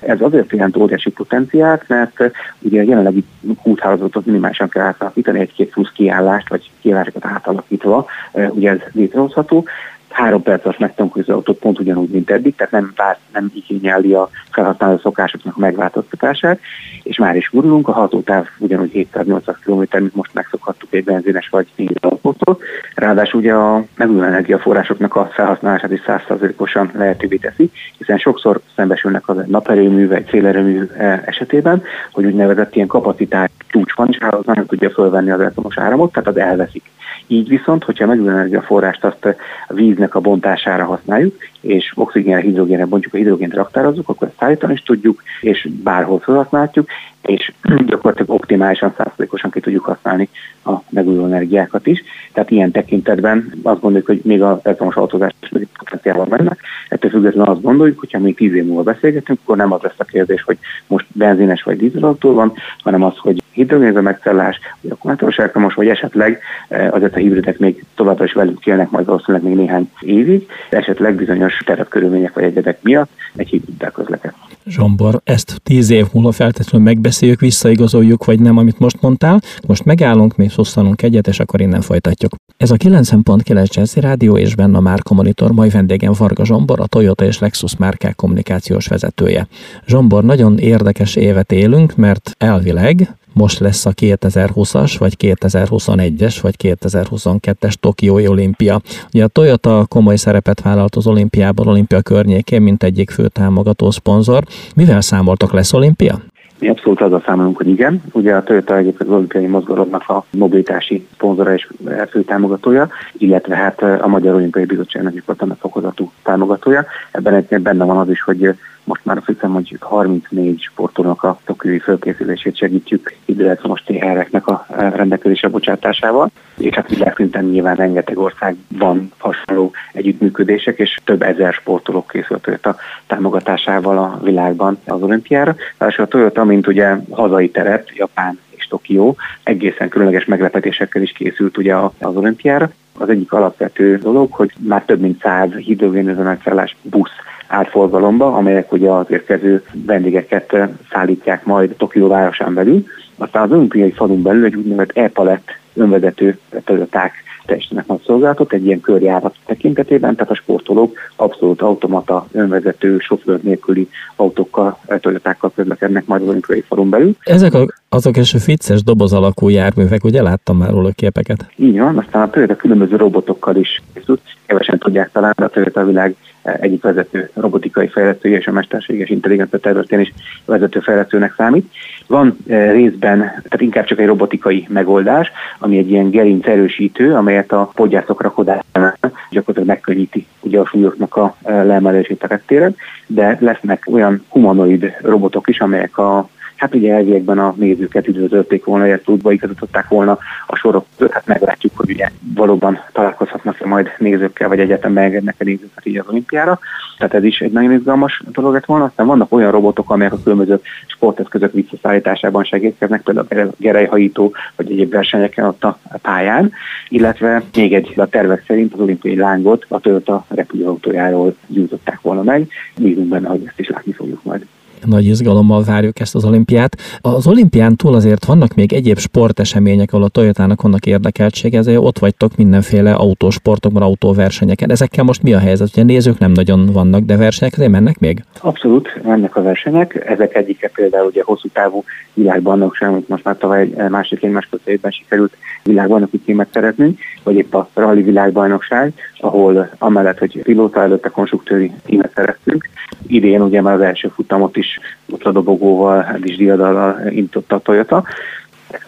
Ez 0.00 0.20
azért 0.20 0.52
jelent 0.52 0.76
óriási 0.76 1.10
potenciált, 1.10 1.88
mert 1.88 2.30
ugye 2.58 2.80
a 2.80 2.84
jelenlegi 2.84 3.24
úthálózatot 3.62 4.26
minimálisan 4.26 4.68
kell 4.68 4.84
átalakítani, 4.84 5.40
egy-két 5.40 5.70
plusz 5.70 5.92
kiállást, 5.94 6.48
vagy 6.48 6.70
kiállásokat 6.80 7.24
átalakítva, 7.24 8.06
ugye 8.32 8.70
ez 8.70 8.78
létrehozható 8.92 9.64
három 10.10 10.42
perc 10.42 10.64
alatt 10.64 10.78
megtanulja 10.78 11.22
az 11.26 11.34
autót 11.34 11.58
pont 11.58 11.78
ugyanúgy, 11.78 12.08
mint 12.08 12.30
eddig, 12.30 12.54
tehát 12.54 12.72
nem, 12.72 12.92
vár, 12.96 13.18
nem 13.32 13.50
igényeli 13.54 14.14
a 14.14 14.28
felhasználó 14.50 14.98
szokásoknak 14.98 15.56
a 15.56 15.60
megváltoztatását, 15.60 16.60
és 17.02 17.18
már 17.18 17.36
is 17.36 17.50
gurulunk, 17.52 17.88
a 17.88 17.92
hatótáv 17.92 18.46
ugyanúgy 18.58 18.90
780 18.90 19.56
km, 19.64 19.98
mint 19.98 20.14
most 20.14 20.34
megszokhattuk 20.34 20.94
egy 20.94 21.04
benzines 21.04 21.48
vagy 21.48 21.66
autótól. 22.00 22.58
Ráadásul 22.94 23.40
ugye 23.40 23.52
a 23.52 23.84
megújuló 23.96 24.24
energiaforrásoknak 24.24 25.16
a 25.16 25.30
felhasználását 25.32 25.92
is 25.92 26.02
100%-osan 26.06 26.90
lehetővé 26.94 27.36
teszi, 27.36 27.70
hiszen 27.98 28.18
sokszor 28.18 28.60
szembesülnek 28.76 29.28
az 29.28 29.36
naperőmű 29.46 30.08
vagy 30.08 30.26
szélerőmű 30.30 30.82
e, 30.96 31.22
esetében, 31.26 31.82
hogy 32.12 32.24
úgynevezett 32.24 32.74
ilyen 32.74 32.86
kapacitás 32.86 33.50
csúcs 33.66 33.94
van, 33.94 34.08
és 34.08 34.18
az 34.30 34.44
nem 34.44 34.66
tudja 34.66 34.90
fölvenni 34.90 35.30
az 35.30 35.40
elektromos 35.40 35.78
áramot, 35.78 36.12
tehát 36.12 36.28
az 36.28 36.36
elveszik. 36.36 36.82
Így 37.30 37.48
viszont, 37.48 37.84
hogyha 37.84 38.06
megújuló 38.06 38.32
energiaforrást 38.32 39.04
azt 39.04 39.24
a 39.24 39.74
víznek 39.74 40.14
a 40.14 40.20
bontására 40.20 40.84
használjuk, 40.84 41.36
és 41.60 41.92
oxigénre, 41.94 42.40
hidrogénre 42.40 42.86
bontjuk, 42.86 43.14
a 43.14 43.16
hidrogént 43.16 43.54
raktározzuk, 43.54 44.08
akkor 44.08 44.26
ezt 44.26 44.36
szállítani 44.38 44.72
is 44.72 44.82
tudjuk, 44.82 45.22
és 45.40 45.68
bárhol 45.82 46.18
felhasználhatjuk, 46.18 46.88
és 47.28 47.52
gyakorlatilag 47.86 48.30
optimálisan, 48.30 48.94
százalékosan 48.96 49.50
ki 49.50 49.60
tudjuk 49.60 49.84
használni 49.84 50.28
a 50.64 50.72
megújuló 50.88 51.24
energiákat 51.24 51.86
is. 51.86 52.02
Tehát 52.32 52.50
ilyen 52.50 52.70
tekintetben 52.70 53.52
azt 53.62 53.80
gondoljuk, 53.80 54.06
hogy 54.06 54.20
még 54.24 54.42
az 54.42 54.58
elektromos 54.62 54.94
autózás 54.94 55.32
potenciálban 55.78 56.26
menne. 56.30 56.56
Ettől 56.88 57.10
függetlenül 57.10 57.52
azt 57.52 57.62
gondoljuk, 57.62 57.98
hogyha 57.98 58.18
még 58.18 58.36
tíz 58.36 58.54
év 58.54 58.64
múlva 58.64 58.82
beszélgetünk, 58.82 59.38
akkor 59.42 59.56
nem 59.56 59.72
az 59.72 59.80
lesz 59.80 59.92
a 59.96 60.04
kérdés, 60.04 60.42
hogy 60.42 60.58
most 60.86 61.06
benzines 61.12 61.62
vagy 61.62 61.76
dízelautó 61.76 62.34
van, 62.34 62.52
hanem 62.82 63.02
az, 63.02 63.16
hogy 63.16 63.42
hidrogénzömegcellás, 63.50 64.58
vagy 64.80 64.90
akkumulátoros 64.90 65.36
elektromos, 65.36 65.74
vagy 65.74 65.88
esetleg 65.88 66.40
eh, 66.68 66.94
azért 66.94 67.14
a 67.14 67.18
hibridek 67.18 67.58
még 67.58 67.84
továbbra 67.94 68.24
is 68.24 68.32
velük 68.32 68.66
élnek 68.66 68.90
majd 68.90 69.06
valószínűleg 69.06 69.46
még 69.46 69.56
néhány 69.56 69.90
évig, 70.00 70.48
esetleg 70.70 71.14
bizonyos 71.14 71.62
terepkörülmények 71.64 72.34
vagy 72.34 72.44
egyedek 72.44 72.82
miatt 72.82 73.10
egy 73.36 73.48
hibriddel 73.48 73.90
közleked. 73.90 74.32
Zsombor, 74.66 75.20
ezt 75.24 75.60
tíz 75.62 75.90
év 75.90 76.06
múlva 76.12 76.32
feltétlenül 76.32 76.86
megbeszéljük, 77.20 77.40
visszaigazoljuk, 77.40 78.24
vagy 78.24 78.40
nem, 78.40 78.56
amit 78.56 78.78
most 78.78 79.00
mondtál. 79.00 79.40
Most 79.66 79.84
megállunk, 79.84 80.36
még 80.36 80.50
szosszanunk 80.50 81.02
egyet, 81.02 81.26
és 81.26 81.40
akkor 81.40 81.60
innen 81.60 81.80
folytatjuk. 81.80 82.34
Ez 82.56 82.70
a 82.70 82.76
90.9 82.76 83.74
Jazzy 83.74 84.00
Rádió 84.00 84.36
és 84.36 84.54
benne 84.54 84.76
a 84.76 84.80
Márka 84.80 85.14
Monitor, 85.14 85.52
mai 85.52 85.68
vendégem 85.68 86.12
Varga 86.18 86.44
Zsombor, 86.44 86.80
a 86.80 86.86
Toyota 86.86 87.24
és 87.24 87.38
Lexus 87.38 87.76
márkák 87.76 88.14
kommunikációs 88.16 88.86
vezetője. 88.86 89.48
Zsombor, 89.86 90.24
nagyon 90.24 90.58
érdekes 90.58 91.16
évet 91.16 91.52
élünk, 91.52 91.96
mert 91.96 92.34
elvileg 92.38 93.16
most 93.32 93.58
lesz 93.58 93.86
a 93.86 93.92
2020-as, 93.92 94.94
vagy 94.98 95.14
2021-es, 95.18 96.38
vagy 96.40 96.54
2022-es 96.58 97.72
Tokiói 97.72 98.26
olimpia. 98.26 98.80
Ugye 99.14 99.24
a 99.24 99.28
Toyota 99.28 99.86
komoly 99.88 100.16
szerepet 100.16 100.60
vállalt 100.60 100.96
az 100.96 101.06
olimpiában, 101.06 101.66
olimpia 101.66 102.02
környékén, 102.02 102.62
mint 102.62 102.82
egyik 102.82 103.10
fő 103.10 103.28
támogató 103.28 103.90
szponzor. 103.90 104.44
Mivel 104.74 105.00
számoltak 105.00 105.52
lesz 105.52 105.72
olimpia? 105.72 106.22
Mi 106.58 106.68
abszolút 106.68 107.00
azzal 107.00 107.22
számolunk, 107.26 107.56
hogy 107.56 107.68
igen. 107.68 108.02
Ugye 108.12 108.34
a 108.34 108.42
Toyota 108.42 108.76
egyébként 108.76 109.10
az 109.10 109.16
olimpiai 109.16 109.46
mozgalomnak 109.46 110.08
a 110.08 110.24
mobilitási 110.30 111.06
szponzora 111.12 111.54
és 111.54 111.68
fő 112.10 112.22
támogatója, 112.22 112.88
illetve 113.12 113.56
hát 113.56 113.82
a 113.82 114.06
Magyar 114.06 114.34
Olimpiai 114.34 114.64
Bizottságnak 114.64 115.14
is 115.14 115.22
a 115.26 115.54
fokozatú 115.58 116.12
támogatója. 116.22 116.86
Ebben 117.10 117.34
egy 117.34 117.60
benne 117.60 117.84
van 117.84 117.96
az 117.96 118.08
is, 118.10 118.22
hogy 118.22 118.54
most 118.88 119.04
már 119.04 119.16
azt 119.16 119.26
hiszem, 119.26 119.52
hogy 119.52 119.76
34 119.80 120.60
sportolónak 120.60 121.22
a 121.22 121.38
tokiói 121.44 121.78
fölkészülését 121.78 122.56
segítjük 122.56 123.14
időelektromos 123.24 123.82
TR-eknek 123.82 124.46
a 124.46 124.66
rendelkezésre 124.76 125.48
bocsátásával, 125.48 126.30
és 126.56 126.74
hát 126.74 126.88
világszinten 126.88 127.44
nyilván 127.44 127.74
rengeteg 127.74 128.18
országban 128.18 129.12
hasonló 129.18 129.72
együttműködések, 129.92 130.78
és 130.78 130.98
több 131.04 131.22
ezer 131.22 131.52
sportoló 131.52 132.06
készült 132.06 132.66
a 132.66 132.76
támogatásával 133.06 133.98
a 133.98 134.20
világban 134.22 134.78
az 134.86 135.02
olimpiára. 135.02 135.54
És 135.88 135.98
a 135.98 136.06
Toyota, 136.06 136.44
mint 136.44 136.66
ugye 136.66 136.96
hazai 137.10 137.50
terep, 137.50 137.88
Japán 137.94 138.38
és 138.48 138.66
Tokió, 138.66 139.16
egészen 139.42 139.88
különleges 139.88 140.24
meglepetésekkel 140.24 141.02
is 141.02 141.12
készült 141.12 141.58
ugye 141.58 141.74
az 141.98 142.16
olimpiára. 142.16 142.70
Az 142.98 143.08
egyik 143.08 143.32
alapvető 143.32 143.96
dolog, 143.96 144.32
hogy 144.32 144.52
már 144.58 144.84
több 144.84 145.00
mint 145.00 145.20
száz 145.20 145.52
hidrogénüzemekszállás 145.52 146.76
busz 146.82 147.12
átforgalomba, 147.48 148.34
amelyek 148.34 148.72
ugye 148.72 148.90
az 148.90 149.06
érkező 149.08 149.64
vendégeket 149.86 150.56
szállítják 150.90 151.44
majd 151.44 151.74
Tokió 151.76 152.08
városán 152.08 152.54
belül. 152.54 152.84
Aztán 153.16 153.42
az 153.42 153.50
olimpiai 153.50 153.90
falun 153.90 154.22
belül 154.22 154.44
egy 154.44 154.54
úgynevezett 154.54 154.96
e-palett 154.96 155.48
önvezető 155.74 156.38
területák 156.64 157.12
teljesítenek 157.48 157.86
nagy 157.86 158.02
szolgálatot 158.06 158.52
egy 158.52 158.66
ilyen 158.66 158.80
körjárat 158.80 159.34
tekintetében, 159.46 160.14
tehát 160.14 160.30
a 160.30 160.34
sportolók 160.34 160.98
abszolút 161.16 161.62
automata, 161.62 162.26
önvezető, 162.32 162.98
sofőr 162.98 163.40
nélküli 163.42 163.88
autókkal, 164.16 164.78
toyotákkal 165.00 165.52
közlekednek 165.54 166.06
majd 166.06 166.22
az 166.22 166.28
olimpiai 166.28 166.60
falun 166.60 166.90
belül. 166.90 167.16
Ezek 167.20 167.54
a, 167.54 167.66
azok 167.88 168.16
és 168.16 168.34
a 168.34 168.38
ficces 168.38 168.82
doboz 168.82 169.12
alakú 169.12 169.48
járművek, 169.48 170.04
ugye 170.04 170.22
láttam 170.22 170.56
már 170.56 170.70
róla 170.70 170.90
képeket? 170.90 171.50
Így 171.56 171.78
van, 171.78 171.98
aztán 171.98 172.22
a 172.22 172.30
Toyota 172.30 172.56
különböző 172.56 172.96
robotokkal 172.96 173.56
is 173.56 173.82
készült, 173.94 174.20
kevesen 174.46 174.78
tudják 174.78 175.10
talán, 175.12 175.34
de 175.36 175.44
a 175.44 175.48
Toyota 175.48 175.84
világ 175.84 176.16
egyik 176.42 176.82
vezető 176.82 177.30
robotikai 177.34 177.88
fejlesztője 177.88 178.38
és 178.38 178.46
a 178.46 178.52
mesterséges 178.52 179.08
intelligencia 179.08 179.58
területén 179.58 180.00
is 180.00 180.12
vezető 180.44 180.80
fejlesztőnek 180.80 181.34
számít. 181.36 181.72
Van 182.06 182.36
eh, 182.46 182.72
részben, 182.72 183.18
tehát 183.18 183.60
inkább 183.60 183.84
csak 183.84 183.98
egy 183.98 184.06
robotikai 184.06 184.66
megoldás, 184.68 185.30
ami 185.58 185.78
egy 185.78 185.90
ilyen 185.90 186.10
gerinc 186.10 186.46
erősítő, 186.46 187.14
amelyet 187.14 187.52
a 187.52 187.70
podgyászok 187.74 188.22
rakodásánál 188.22 188.98
gyakorlatilag 189.30 189.66
megkönnyíti 189.66 190.26
ugye 190.40 190.58
a 190.58 190.66
súlyoknak 190.66 191.16
a 191.16 191.36
eh, 191.42 191.64
leemelését 191.64 192.22
a 192.22 192.26
reptéren, 192.26 192.76
de 193.06 193.36
lesznek 193.40 193.86
olyan 193.90 194.24
humanoid 194.28 194.96
robotok 195.02 195.48
is, 195.48 195.60
amelyek 195.60 195.98
a 195.98 196.28
hát 196.58 196.74
ugye 196.74 196.94
elviekben 196.94 197.38
a 197.38 197.54
nézőket 197.56 198.08
üdvözölték 198.08 198.64
volna, 198.64 198.86
illetve 198.86 199.04
tudva 199.04 199.32
igazították 199.32 199.88
volna 199.88 200.18
a 200.46 200.56
sorok 200.56 200.86
hát 201.10 201.26
meglátjuk, 201.26 201.72
hogy 201.76 201.90
ugye 201.90 202.10
valóban 202.34 202.78
találkozhatnak-e 202.92 203.66
majd 203.66 203.90
nézőkkel, 203.98 204.48
vagy 204.48 204.60
egyetem 204.60 204.94
beengednek 204.94 205.34
a 205.38 205.44
nézőket 205.44 205.86
így 205.86 205.98
az 205.98 206.08
olimpiára. 206.08 206.58
Tehát 206.98 207.14
ez 207.14 207.24
is 207.24 207.38
egy 207.38 207.52
nagyon 207.52 207.72
izgalmas 207.72 208.22
dolog 208.32 208.52
lett 208.52 208.64
volna. 208.64 208.84
Aztán 208.84 209.06
vannak 209.06 209.32
olyan 209.32 209.50
robotok, 209.50 209.90
amelyek 209.90 210.12
a 210.12 210.22
különböző 210.22 210.60
sporteszközök 210.86 211.52
visszaszállításában 211.52 212.44
segítkeznek, 212.44 213.02
például 213.02 213.48
a 213.48 213.54
gerejhajító, 213.56 214.34
vagy 214.56 214.70
egyéb 214.70 214.90
versenyeken 214.90 215.44
ott 215.44 215.64
a 215.64 215.78
pályán, 216.02 216.52
illetve 216.88 217.42
még 217.54 217.74
egy 217.74 217.92
a 217.96 218.06
tervek 218.06 218.44
szerint 218.46 218.72
az 218.72 218.80
olimpiai 218.80 219.16
lángot 219.16 219.66
a 219.68 219.80
Toyota 219.80 220.24
repülőautójáról 220.28 221.36
gyújtották 221.46 222.00
volna 222.00 222.22
meg. 222.22 222.48
Bízunk 222.76 223.08
benne, 223.08 223.28
hogy 223.28 223.42
ezt 223.46 223.60
is 223.60 223.68
látni 223.68 223.92
fogjuk 223.92 224.22
majd 224.22 224.46
nagy 224.86 225.04
izgalommal 225.04 225.62
várjuk 225.62 226.00
ezt 226.00 226.14
az 226.14 226.24
olimpiát. 226.24 226.76
Az 227.00 227.26
olimpián 227.26 227.76
túl 227.76 227.94
azért 227.94 228.24
vannak 228.24 228.54
még 228.54 228.72
egyéb 228.72 228.98
sportesemények, 228.98 229.92
ahol 229.92 230.04
a 230.04 230.08
Toyotának 230.08 230.62
vannak 230.62 230.86
érdekeltsége, 230.86 231.58
ezért 231.58 231.78
ott 231.78 231.98
vagytok 231.98 232.36
mindenféle 232.36 232.92
autósportokban, 232.92 233.82
autóversenyeken. 233.82 234.70
Ezekkel 234.70 235.04
most 235.04 235.22
mi 235.22 235.34
a 235.34 235.38
helyzet? 235.38 235.68
Ugye 235.72 235.82
nézők 235.82 236.18
nem 236.18 236.32
nagyon 236.32 236.66
vannak, 236.72 237.02
de 237.02 237.16
versenyek 237.16 237.52
azért 237.54 237.70
mennek 237.70 237.98
még? 237.98 238.24
Abszolút 238.40 239.00
mennek 239.02 239.36
a 239.36 239.42
versenyek. 239.42 240.04
Ezek 240.08 240.34
egyike 240.34 240.70
például 240.74 241.06
ugye 241.06 241.22
hosszú 241.24 241.48
távú 241.48 241.84
világbajnokság, 242.14 242.88
amit 242.88 243.08
most 243.08 243.24
már 243.24 243.36
tavaly 243.36 243.70
másik 243.88 244.22
egymás 244.22 244.48
évben 244.64 244.90
sikerült 244.90 245.36
világbajnoki 245.62 246.20
címet 246.24 246.48
szeretnünk, 246.52 246.98
vagy 247.22 247.36
épp 247.36 247.54
a 247.54 247.68
rally 247.74 248.02
világbajnokság, 248.02 248.92
ahol 249.20 249.70
amellett, 249.78 250.18
hogy 250.18 250.42
pilóta 250.42 250.80
előtt 250.80 251.04
a 251.04 251.10
konstruktőri 251.10 251.72
címet 251.84 252.12
szerettünk, 252.14 252.68
idén 253.06 253.42
ugye 253.42 253.60
már 253.60 253.74
az 253.74 253.80
első 253.80 254.08
futamot 254.08 254.56
is 254.56 254.80
utladobogóval, 255.06 256.02
hát 256.02 256.24
is 256.24 256.36
diadallal 256.36 257.06
indította 257.10 257.54
a 257.54 257.60
Toyota. 257.60 258.04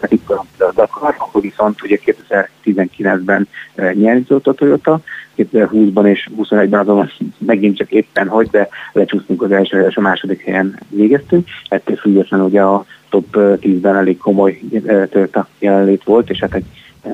Itt 0.09 0.31
a 0.31 0.45
Dakar, 0.75 1.15
akkor 1.19 1.41
viszont 1.41 1.83
ugye 1.83 1.99
2019-ben 2.65 3.49
eh, 3.75 3.93
nyerzott 3.93 4.47
a 4.47 4.53
Toyota, 4.53 5.01
2020-ban 5.37 6.07
és 6.07 6.29
2021-ben 6.37 6.81
azonban 6.81 7.13
megint 7.39 7.77
csak 7.77 7.91
éppen 7.91 8.29
hogy, 8.29 8.49
de 8.51 8.69
lecsúsztunk 8.93 9.43
az 9.43 9.53
első 9.53 9.87
és 9.89 9.97
a 9.97 10.01
második 10.01 10.45
helyen 10.45 10.79
végeztünk. 10.89 11.49
Ettől 11.69 11.97
függetlenül 11.97 12.47
ugye 12.47 12.63
a 12.63 12.85
top 13.09 13.27
10-ben 13.33 13.97
elég 13.97 14.19
komoly 14.19 14.61
Toyota 15.11 15.49
jelenlét 15.59 16.05
volt, 16.05 16.31
és 16.31 16.39
hát 16.39 16.55
egy 16.55 16.65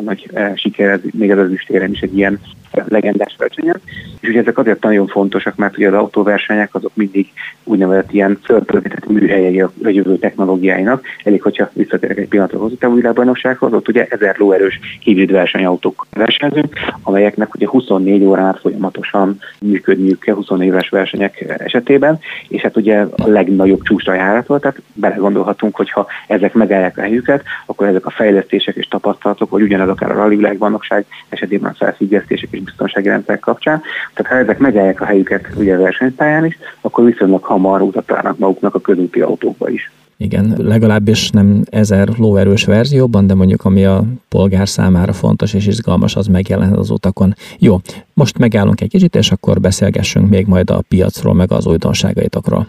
nagy 0.00 0.30
siker, 0.54 1.00
még 1.12 1.30
az 1.30 1.38
ezüstéren 1.38 1.90
is 1.90 2.00
egy 2.00 2.16
ilyen 2.16 2.40
legendás 2.84 3.34
versenyen. 3.38 3.80
És 4.20 4.28
ugye 4.28 4.40
ezek 4.40 4.58
azért 4.58 4.82
nagyon 4.82 5.06
fontosak, 5.06 5.56
mert 5.56 5.76
ugye 5.76 5.88
az 5.88 5.94
autóversenyek 5.94 6.74
azok 6.74 6.90
mindig 6.94 7.32
úgynevezett 7.64 8.12
ilyen 8.12 8.38
fölpörgetett 8.42 9.08
műhelyei 9.08 9.60
a 9.60 9.70
jövő 9.82 10.18
technológiáinak. 10.18 11.04
Elég, 11.24 11.42
hogyha 11.42 11.70
visszatérek 11.72 12.18
egy 12.18 12.28
pillanatra 12.28 12.58
hozzá 12.58 12.86
a 12.86 12.94
világbajnoksághoz, 12.94 13.72
ott 13.72 13.88
ugye 13.88 14.06
ezer 14.10 14.34
lóerős 14.38 14.80
hibrid 15.00 15.30
versenyautók 15.30 16.06
versenyzünk, 16.12 16.74
amelyeknek 17.02 17.54
ugye 17.54 17.68
24 17.68 18.24
órán 18.24 18.58
folyamatosan 18.60 19.38
működniük 19.60 20.20
kell 20.20 20.34
24 20.34 20.66
éves 20.66 20.88
versenyek 20.88 21.54
esetében, 21.58 22.18
és 22.48 22.62
hát 22.62 22.76
ugye 22.76 23.06
a 23.16 23.28
legnagyobb 23.28 23.82
csúcsra 23.82 24.14
járat 24.14 24.46
volt, 24.46 24.60
tehát 24.60 24.80
belegondolhatunk, 24.92 25.76
hogyha 25.76 26.06
ezek 26.26 26.52
megállják 26.52 26.98
a 26.98 27.00
helyüket, 27.00 27.42
akkor 27.66 27.86
ezek 27.86 28.06
a 28.06 28.10
fejlesztések 28.10 28.76
és 28.76 28.86
tapasztalatok, 28.88 29.50
vagy 29.50 29.62
ugyanez 29.76 29.94
akár 29.94 30.10
a 30.10 30.14
rally 30.14 30.36
világbajnokság 30.36 31.06
esetében 31.28 31.70
a 31.70 31.74
felfüggesztések 31.74 32.48
és 32.50 32.62
biztonsági 32.62 33.08
rendszerek 33.08 33.40
kapcsán. 33.40 33.82
Tehát 34.14 34.32
ha 34.32 34.38
ezek 34.38 34.58
megállják 34.58 35.00
a 35.00 35.04
helyüket 35.04 35.48
ugye 35.56 35.74
a 35.74 35.80
versenypályán 35.80 36.44
is, 36.44 36.58
akkor 36.80 37.04
viszonylag 37.04 37.42
hamar 37.42 37.82
utat 37.82 38.38
maguknak 38.38 38.74
a 38.74 38.80
közúti 38.80 39.20
autókba 39.20 39.70
is. 39.70 39.90
Igen, 40.18 40.54
legalábbis 40.58 41.30
nem 41.30 41.62
ezer 41.70 42.08
lóerős 42.18 42.64
verzióban, 42.64 43.26
de 43.26 43.34
mondjuk 43.34 43.64
ami 43.64 43.84
a 43.84 44.04
polgár 44.28 44.68
számára 44.68 45.12
fontos 45.12 45.54
és 45.54 45.66
izgalmas, 45.66 46.16
az 46.16 46.26
megjelenhet 46.26 46.78
az 46.78 46.90
utakon. 46.90 47.34
Jó, 47.58 47.76
most 48.14 48.38
megállunk 48.38 48.80
egy 48.80 48.88
kicsit, 48.88 49.14
és 49.14 49.30
akkor 49.30 49.60
beszélgessünk 49.60 50.28
még 50.28 50.46
majd 50.46 50.70
a 50.70 50.82
piacról, 50.88 51.34
meg 51.34 51.52
az 51.52 51.66
újdonságaitokról. 51.66 52.68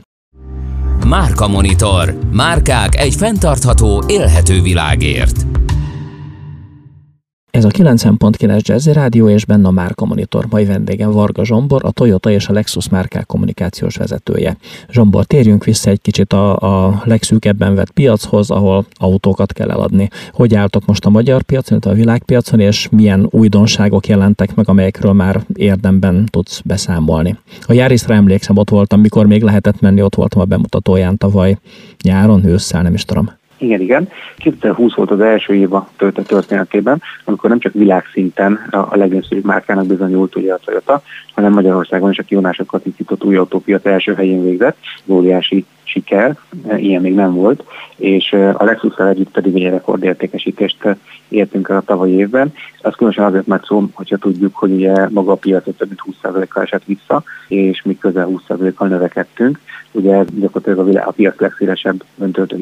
Márka 1.08 1.48
Monitor. 1.48 2.18
Márkák 2.32 2.96
egy 2.96 3.16
fenntartható, 3.16 4.04
élhető 4.08 4.62
világért. 4.62 5.46
Ez 7.58 7.66
a 7.66 7.70
90.9 7.70 8.62
Jazzy 8.62 8.94
Rádió 8.94 9.30
és 9.30 9.46
benne 9.46 9.68
a 9.68 9.72
Márka 9.72 10.06
Monitor. 10.06 10.46
Mai 10.50 10.66
vendégem 10.66 11.12
Varga 11.12 11.46
Zsombor, 11.46 11.86
a 11.86 11.92
Toyota 11.92 12.32
és 12.32 12.48
a 12.48 12.54
Lexus 12.54 12.90
márkák 12.90 13.26
kommunikációs 13.26 13.96
vezetője. 13.96 14.58
Zsombor, 14.90 15.26
térjünk 15.26 15.64
vissza 15.64 15.90
egy 15.90 16.02
kicsit 16.02 16.34
a, 16.34 16.58
a 16.86 17.02
legszűkebben 17.04 17.76
vett 17.76 17.92
piachoz, 17.92 18.50
ahol 18.50 18.86
autókat 18.94 19.54
kell 19.54 19.72
eladni. 19.72 20.10
Hogy 20.32 20.56
álltok 20.56 20.86
most 20.86 21.06
a 21.06 21.10
magyar 21.10 21.42
piacon, 21.42 21.80
a 21.82 21.94
világpiacon, 21.94 22.60
és 22.60 22.90
milyen 22.92 23.28
újdonságok 23.32 24.08
jelentek 24.08 24.56
meg, 24.56 24.70
amelyekről 24.70 25.14
már 25.14 25.42
érdemben 25.54 26.26
tudsz 26.26 26.62
beszámolni? 26.66 27.38
A 27.62 27.74
Járiszra 27.74 28.14
emlékszem, 28.14 28.58
ott 28.58 28.70
voltam, 28.70 29.00
mikor 29.00 29.26
még 29.26 29.44
lehetett 29.44 29.80
menni, 29.80 30.02
ott 30.02 30.16
voltam 30.16 30.42
a 30.42 30.46
bemutatóján 30.46 31.18
tavaly 31.18 31.58
nyáron, 32.04 32.46
ősszel, 32.46 32.82
nem 32.82 32.94
is 32.94 33.06
tudom. 33.06 33.37
Igen, 33.58 33.82
igen. 33.82 34.10
2020 34.38 34.96
volt 34.96 35.12
az 35.12 35.20
első 35.20 35.54
év 35.54 35.74
a 35.74 35.90
Toyota 35.98 36.22
történetében, 36.22 37.02
amikor 37.26 37.50
nem 37.50 37.60
csak 37.60 37.74
világszinten 37.74 38.54
a 38.72 38.96
legnépszerűbb 38.98 39.46
márkának 39.46 39.86
bizonyult 39.86 40.36
ugye 40.36 40.54
a 40.54 40.60
Toyota, 40.66 41.02
hanem 41.34 41.54
Magyarországon 41.54 42.12
is 42.12 42.20
a 42.20 42.24
kionásokat 42.24 42.84
tisztított 42.84 43.24
új 43.24 43.36
autópiac 43.36 43.86
első 43.86 44.14
helyén 44.14 44.44
végzett, 44.44 44.78
óriási 45.06 45.66
siker, 45.88 46.38
ilyen 46.76 47.02
még 47.02 47.14
nem 47.14 47.34
volt, 47.34 47.64
és 47.96 48.34
a 48.34 48.64
lexus 48.64 48.98
együtt 48.98 49.32
pedig 49.32 49.56
egy 49.56 49.72
rekordértékesítést 49.72 50.78
értünk 51.28 51.70
el 51.70 51.78
a 51.78 51.82
tavalyi 51.82 52.14
évben. 52.14 52.54
Az 52.82 52.96
különösen 52.96 53.26
azért 53.26 53.48
mert 53.48 53.66
szó, 53.66 53.84
hogyha 53.94 54.18
tudjuk, 54.18 54.56
hogy 54.56 54.72
ugye 54.72 55.10
maga 55.10 55.32
a 55.32 55.36
piac 55.36 55.64
több 55.64 55.88
mint 55.88 56.04
20%-kal 56.24 56.64
esett 56.64 56.84
vissza, 56.86 57.24
és 57.48 57.82
mi 57.82 57.98
közel 57.98 58.30
20%-kal 58.48 58.88
növekedtünk. 58.88 59.60
Ugye 59.92 60.24
gyakorlatilag 60.40 60.80
a, 60.80 60.84
világ, 60.84 61.08
a 61.08 61.12
piac 61.12 61.40
legszélesebb 61.40 62.04
öntöltő 62.20 62.56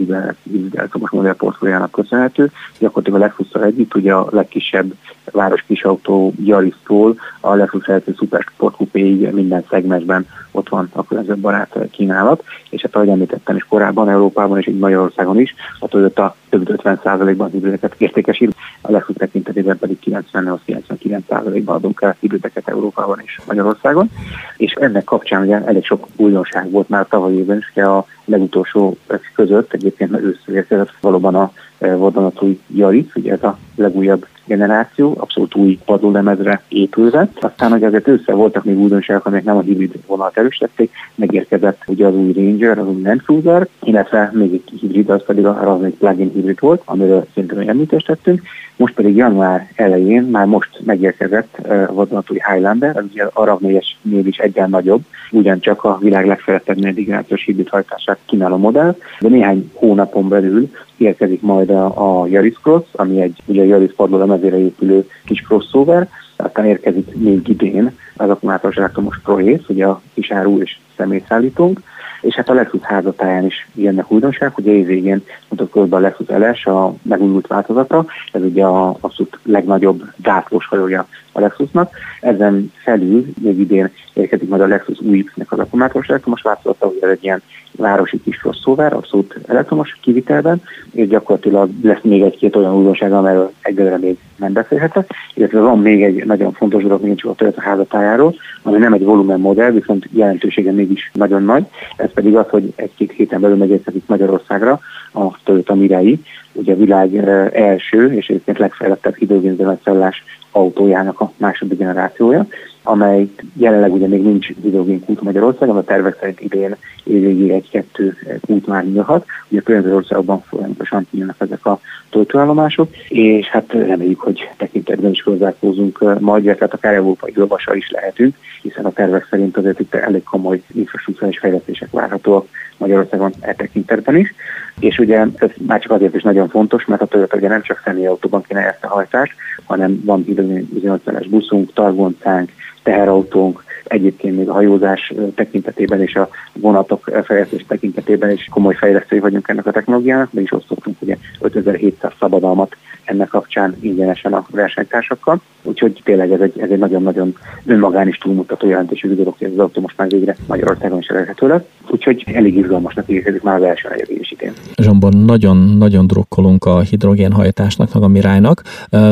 hibrid 0.44 0.76
elektromos 0.76 1.10
modell 1.10 1.34
portfóliának 1.34 1.92
köszönhető. 1.92 2.52
Gyakorlatilag 2.80 3.22
a 3.22 3.24
lexus 3.24 3.62
együtt 3.64 3.96
ugye 3.96 4.14
a 4.14 4.28
legkisebb 4.32 4.94
város 5.32 5.64
kisautó 5.68 6.34
Yaris-tól 6.44 7.16
a 7.40 7.56
Lexus 7.56 7.86
LC 7.88 8.18
Super 8.18 8.46
Sport 8.54 8.94
minden 9.32 9.66
szegmensben 9.70 10.26
ott 10.56 10.70
van 10.70 10.89
a 10.94 11.06
környezetbarát 11.06 11.78
kínálat, 11.91 12.44
és 12.70 12.82
hát 12.82 12.96
ahogy 12.96 13.10
említettem 13.10 13.56
is 13.56 13.63
korábban 13.63 14.10
Európában 14.10 14.60
és 14.60 14.68
így 14.68 14.80
Magyarországon 14.80 15.39
is, 15.39 15.56
a 15.80 15.88
Toyota 15.88 16.36
több 16.50 16.82
50%-ban 16.84 17.50
hibrideket 17.50 17.96
értékesít, 17.98 18.56
a 18.82 18.91
Lexus 18.91 19.15
tekintetében 19.15 19.78
pedig 19.78 19.98
98-99%-ban 20.06 21.76
adunk 21.76 22.02
el 22.02 22.15
hibrideket 22.20 22.68
Európában 22.68 23.22
és 23.24 23.39
Magyarországon, 23.48 24.10
és 24.58 24.72
ennek 24.72 25.04
kapcsán 25.04 25.41
ugye 25.41 25.62
elég 25.65 25.86
sok 25.86 26.08
újdonság 26.15 26.72
volt 26.72 26.89
már 26.89 27.08
tavaly 27.10 27.34
évben 27.34 27.58
is, 27.58 27.84
a 27.84 28.06
legutolsó 28.26 28.98
között 29.36 29.74
egyébként 29.74 30.12
őszül 30.12 30.56
érkezett 30.56 30.94
valóban 31.02 31.36
a 31.36 31.52
vadonatúj 31.78 32.60
Yaris, 32.68 33.15
ugye 33.15 33.32
ez 33.32 33.44
a 33.44 33.58
legújabb 33.76 34.28
generáció, 34.46 35.16
abszolút 35.20 35.56
új 35.56 35.80
padlólemezre 35.86 36.62
épülve. 36.68 37.30
Aztán, 37.40 37.72
hogy 37.72 37.84
azért 37.84 38.08
össze 38.08 38.34
voltak 38.34 38.64
még 38.64 38.78
újdonságok, 38.78 39.26
amelyek 39.26 39.46
nem 39.46 39.58
a 39.58 39.62
hibrid 39.62 39.94
vonalat 40.08 40.38
erősítették, 40.38 40.92
megérkezett 41.16 41.82
ugye 41.88 42.06
az 42.06 42.16
új 42.16 42.34
Ranger, 42.34 42.80
az 42.80 42.88
új 42.88 43.02
Land 43.02 43.22
Cruiser, 43.22 43.68
illetve 43.84 44.30
még 44.34 44.54
egy 44.54 44.80
hibrid, 44.80 45.10
az 45.10 45.24
pedig 45.26 45.46
az 45.46 45.84
egy 45.84 45.94
plug-in 45.94 46.32
hibrid 46.34 46.60
volt, 46.60 46.82
amiről 46.86 47.28
szintén 47.34 47.70
említést 47.70 48.06
tettünk. 48.06 48.42
Most 48.78 48.94
pedig 48.94 49.16
január 49.16 49.72
elején 49.76 50.24
már 50.24 50.46
most 50.46 50.70
megérkezett 50.86 51.58
a 51.58 51.94
vadonatúj 51.94 52.38
Highlander, 52.52 52.98
az 52.98 53.04
ugye 53.12 53.24
a 53.34 53.46
RAV 53.46 53.60
4-esnél 53.64 54.24
is 54.24 54.38
egyen 54.38 54.70
nagyobb, 54.70 55.02
ugyancsak 55.32 55.84
a 55.84 55.98
világ 56.02 56.26
legfejlettebb 56.26 56.80
negyedik 56.80 57.36
hibrid 57.36 57.70
hajtását 57.70 58.18
kínáló 58.26 58.58
modell, 58.58 58.96
de 59.20 59.28
néhány 59.28 59.72
hónapon 59.74 60.30
belül 60.30 60.72
érkezik 60.98 61.42
majd 61.42 61.70
a, 61.70 62.22
a 62.22 62.28
Yaris 62.28 62.58
Cross, 62.62 62.86
ami 62.92 63.22
egy 63.22 63.42
ugye 63.46 63.62
a 63.62 63.66
Yaris 63.66 63.94
padlólemezére 63.96 64.58
épülő 64.58 65.10
kis 65.26 65.42
crossover, 65.42 66.10
aztán 66.36 66.66
érkezik 66.66 67.16
még 67.16 67.48
idén 67.48 67.92
az 68.16 68.30
akkumulátoros 68.30 68.76
elektromos 68.76 69.20
Proész, 69.24 69.62
ugye 69.68 69.86
a 69.86 70.02
kisáru 70.14 70.62
és 70.62 70.78
személyszállítónk, 70.98 71.82
és 72.22 72.36
hát 72.36 72.50
a 72.50 72.54
Lexus 72.54 72.82
házatáján 72.82 73.46
is 73.46 73.68
jönnek 73.76 74.12
újdonság, 74.12 74.52
ugye 74.58 74.72
évvégén 74.72 75.24
körbe 75.72 75.96
a 75.96 76.00
Lexus 76.00 76.28
LS, 76.28 76.65
a 76.65 76.94
megújult 77.02 77.48
változata, 77.48 78.06
ez 78.32 78.41
ugye 78.41 78.63
a 78.63 78.98
abszolút 79.00 79.39
legnagyobb 79.44 80.04
gátlós 80.18 80.68
hajója 80.68 81.08
a 81.32 81.39
Lexusnak. 81.39 81.96
Ezen 82.22 82.72
felül 82.84 83.26
még 83.41 83.60
idén 83.60 83.91
érkezik 84.13 84.50
majd 84.50 84.62
a 84.62 84.68
Lexus 84.68 85.00
új-nek 85.02 85.52
az 85.52 85.60
akkumulátoros 85.60 86.08
elektromos 86.08 86.41
változata, 86.41 86.88
ugye 86.88 87.06
ez 87.06 87.12
egy 87.12 87.24
ilyen 87.24 87.41
városi 87.78 88.22
kis 88.22 88.38
crossover, 88.38 88.94
abszolút 88.94 89.39
elektromos 89.48 89.98
kivitelben, 90.02 90.62
és 90.91 91.08
gyakorlatilag 91.08 91.70
lesz 91.82 92.02
még 92.02 92.22
egy-két 92.22 92.56
olyan 92.56 92.76
újdonság, 92.76 93.13
amelyről 93.13 93.52
egyelőre 93.62 93.98
még 93.98 94.18
nem 94.36 94.54
beszélhetek, 94.54 95.10
illetve 95.34 95.60
van 95.60 95.80
még 95.80 96.04
egy 96.04 96.26
nagyon 96.26 96.52
fontos 96.52 96.82
dolog, 96.82 97.04
még 97.04 97.15
csak 97.15 97.32
a 97.32 97.34
Toyota 97.34 97.62
házatájáról, 97.62 98.36
ami 98.63 98.78
nem 98.78 98.94
egy 98.94 99.04
volumen 99.04 99.39
modell, 99.39 99.72
viszont 99.72 100.08
jelentősége 100.12 100.72
mégis 100.72 101.12
nagyon 101.13 101.44
nagy, 101.44 101.65
ez 101.98 102.12
pedig 102.13 102.36
az, 102.36 102.46
hogy 102.50 102.74
egy-két 102.76 103.12
héten 103.12 103.41
belül 103.41 103.58
megérkezik 103.58 104.04
Magyarországra 104.08 104.80
a 105.15 105.38
Toyota 105.43 105.75
Mirai, 105.75 106.19
ugye 106.51 106.73
a 106.73 106.78
világ 106.78 107.15
első 107.54 108.13
és 108.13 108.28
egyébként 108.28 108.58
legfejlettebb 108.58 109.15
hidrogénzemecellás 109.15 110.23
autójának 110.51 111.19
a 111.19 111.32
második 111.38 111.78
generációja, 111.78 112.47
amely 112.86 113.30
jelenleg 113.54 113.93
ugye 113.93 114.08
még 114.08 114.21
nincs 114.21 114.48
hidrogén 114.62 115.06
kút 115.06 115.21
Magyarországon, 115.21 115.78
a 115.78 115.84
tervek 115.84 116.17
szerint 116.19 116.41
idén 116.41 116.76
évvégig 117.04 117.50
egy-kettő 117.50 118.17
kút 118.41 118.67
már 118.67 118.86
nyílhat. 118.86 119.26
Ugye 119.48 119.60
a 119.60 119.63
környező 119.63 119.95
országokban 119.95 120.41
folyamatosan 120.41 121.08
nyílnak 121.12 121.36
ezek 121.38 121.65
a 121.65 121.80
töltőállomások, 122.10 122.89
és 123.08 123.48
hát 123.48 123.71
reméljük, 123.71 124.19
hogy 124.19 124.50
tekintetben 124.58 125.12
is 125.12 125.24
hozzátkozunk 125.24 126.19
majd, 126.19 126.43
illetve 126.43 126.67
akár 126.71 126.93
európai 126.93 127.34
olvasa 127.38 127.76
is 127.76 127.89
lehetünk, 127.89 128.36
hiszen 128.62 128.86
a 128.86 128.91
tervek 128.91 129.28
szerint 129.30 129.58
azért 129.58 129.80
itt 129.80 129.93
elég 129.93 130.24
komoly 130.24 130.62
infrastruktúrális 130.74 131.39
fejlesztések 131.39 131.91
várhatóak 131.91 132.48
Magyarországon 132.78 133.34
e 133.39 133.54
tekintetben 133.54 134.17
is. 134.17 134.34
És 134.80 135.00
ugye 135.00 135.26
ez 135.36 135.50
már 135.67 135.80
csak 135.80 135.91
azért 135.91 136.15
is 136.15 136.24
nagyon 136.24 136.50
fontos, 136.50 136.86
mert 136.86 137.02
a 137.02 137.06
Toyota 137.06 137.38
ugye 137.38 137.48
nem 137.48 137.62
csak 137.62 137.82
személyautóban 137.86 138.41
kéne 138.41 138.67
ezt 138.67 138.84
a 138.84 138.88
hajtást, 138.88 139.34
hanem 139.63 140.02
van 140.06 140.24
bizonyos 140.24 141.28
buszunk, 141.28 141.74
targoncánk, 141.74 142.52
teherautónk, 142.86 143.64
egyébként 143.88 144.38
még 144.38 144.50
a 144.50 144.54
hajózás 144.54 145.13
tekintetében 145.36 146.02
és 146.02 146.15
a 146.15 146.30
vonatok 146.54 147.10
fejlesztés 147.24 147.65
tekintetében 147.67 148.32
is 148.32 148.48
komoly 148.52 148.76
fejlesztői 148.76 149.19
vagyunk 149.19 149.48
ennek 149.48 149.65
a 149.65 149.71
technológiának, 149.71 150.30
de 150.32 150.41
is 150.41 150.52
osztottunk 150.52 151.02
ugye 151.02 151.17
5700 151.39 152.12
szabadalmat 152.19 152.76
ennek 153.06 153.28
kapcsán 153.28 153.76
ingyenesen 153.80 154.34
a 154.34 154.45
versenytársakkal. 154.50 155.41
Úgyhogy 155.63 156.02
tényleg 156.04 156.32
ez 156.32 156.39
egy, 156.39 156.60
ez 156.60 156.69
egy 156.69 156.80
nagyon-nagyon 156.80 157.36
önmagán 157.65 158.08
is 158.08 158.17
túlmutató 158.17 158.67
jelentőségű 158.67 159.13
dolog, 159.13 159.36
hogy 159.38 159.52
az 159.52 159.60
autó 159.60 159.82
most 159.82 159.98
már 159.98 160.10
végre 160.10 160.36
Magyarországon 160.48 161.00
is 161.00 161.08
elérhető 161.08 161.48
lett. 161.48 161.69
Úgyhogy 161.89 162.24
elég 162.34 162.56
izgalmasnak 162.58 163.10
ígérkezik 163.10 163.41
már 163.41 163.56
az 163.56 163.63
első 163.63 163.88
negyed 163.89 164.10
is 164.10 164.32
idén. 164.32 164.54
Zsombor, 164.76 165.13
nagyon-nagyon 165.13 166.08
drukkolunk 166.08 166.65
a 166.65 166.80
hidrogénhajtásnak, 166.80 167.89
a 167.95 168.08
Mirálynak. 168.08 168.62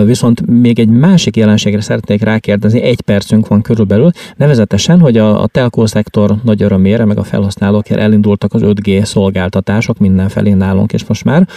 Viszont 0.06 0.48
még 0.48 0.80
egy 0.80 0.90
másik 0.90 1.36
jelenségre 1.36 1.82
szeretnék 1.82 2.24
rákérdezni, 2.24 2.82
egy 2.82 3.02
percünk 3.02 3.48
van 3.48 3.62
körülbelül, 3.62 4.10
nevezetesen, 4.64 5.00
hogy 5.00 5.18
a, 5.18 5.42
a 5.42 5.48
telkó 5.48 5.86
szektor 5.86 6.32
nagy 6.44 6.64
örömére, 6.64 7.06
meg 7.06 7.18
a 7.18 7.24
felhasználókért 7.24 8.00
elindultak 8.00 8.54
az 8.54 8.62
5G 8.64 9.04
szolgáltatások 9.04 9.98
mindenfelé 9.98 10.52
nálunk, 10.52 10.94
és 10.94 11.06
most 11.08 11.26
már 11.26 11.48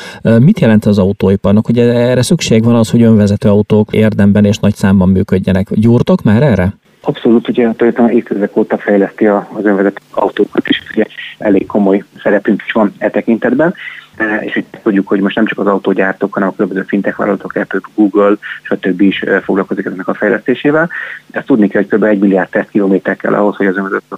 mit 0.40 0.61
jelent 0.61 0.85
az 0.85 0.99
autóiparnak, 0.99 1.66
hogy 1.66 1.79
erre 1.79 2.23
szükség 2.23 2.64
van 2.64 2.75
az, 2.75 2.90
hogy 2.90 3.03
önvezető 3.03 3.49
autók 3.49 3.92
érdemben 3.92 4.45
és 4.45 4.59
nagy 4.59 4.75
számban 4.75 5.09
működjenek. 5.09 5.66
Gyúrtok 5.71 6.23
már 6.23 6.42
erre? 6.42 6.75
Abszolút, 7.01 7.49
ugye 7.49 7.66
a 7.66 7.73
Toyota 7.73 8.11
évtizedek 8.11 8.57
óta 8.57 8.79
fejleszti 8.79 9.27
az 9.27 9.64
önvezető 9.64 10.01
autókat, 10.11 10.66
és 10.66 10.83
ugye 10.95 11.05
elég 11.38 11.66
komoly 11.66 12.05
szerepünk 12.23 12.62
is 12.66 12.73
van 12.73 12.92
e 12.99 13.11
tekintetben. 13.11 13.75
Eh, 14.16 14.44
és 14.44 14.52
hogy 14.52 14.64
tudjuk, 14.83 15.09
hogy 15.09 15.20
most 15.20 15.37
nem 15.37 15.46
csak 15.46 15.59
az 15.59 15.66
autógyártók, 15.66 16.35
hanem 16.35 16.48
a 16.48 16.52
különböző 16.52 16.83
fintech 16.83 17.18
vállalatok, 17.18 17.55
Apple, 17.55 17.81
Google, 17.94 18.37
stb. 18.62 19.00
is 19.00 19.20
eh, 19.20 19.40
foglalkozik 19.40 19.85
ennek 19.85 20.09
a 20.09 20.14
fejlesztésével. 20.14 20.90
Ezt 21.31 21.46
tudni 21.46 21.68
kell, 21.68 21.83
hogy 21.83 21.98
kb. 21.98 22.05
1 22.05 22.18
milliárd 22.18 22.48
tesztkilométer 22.48 23.16
kell 23.16 23.35
ahhoz, 23.35 23.57
hogy 23.57 23.66
az 23.66 23.76
önvezető 23.76 24.16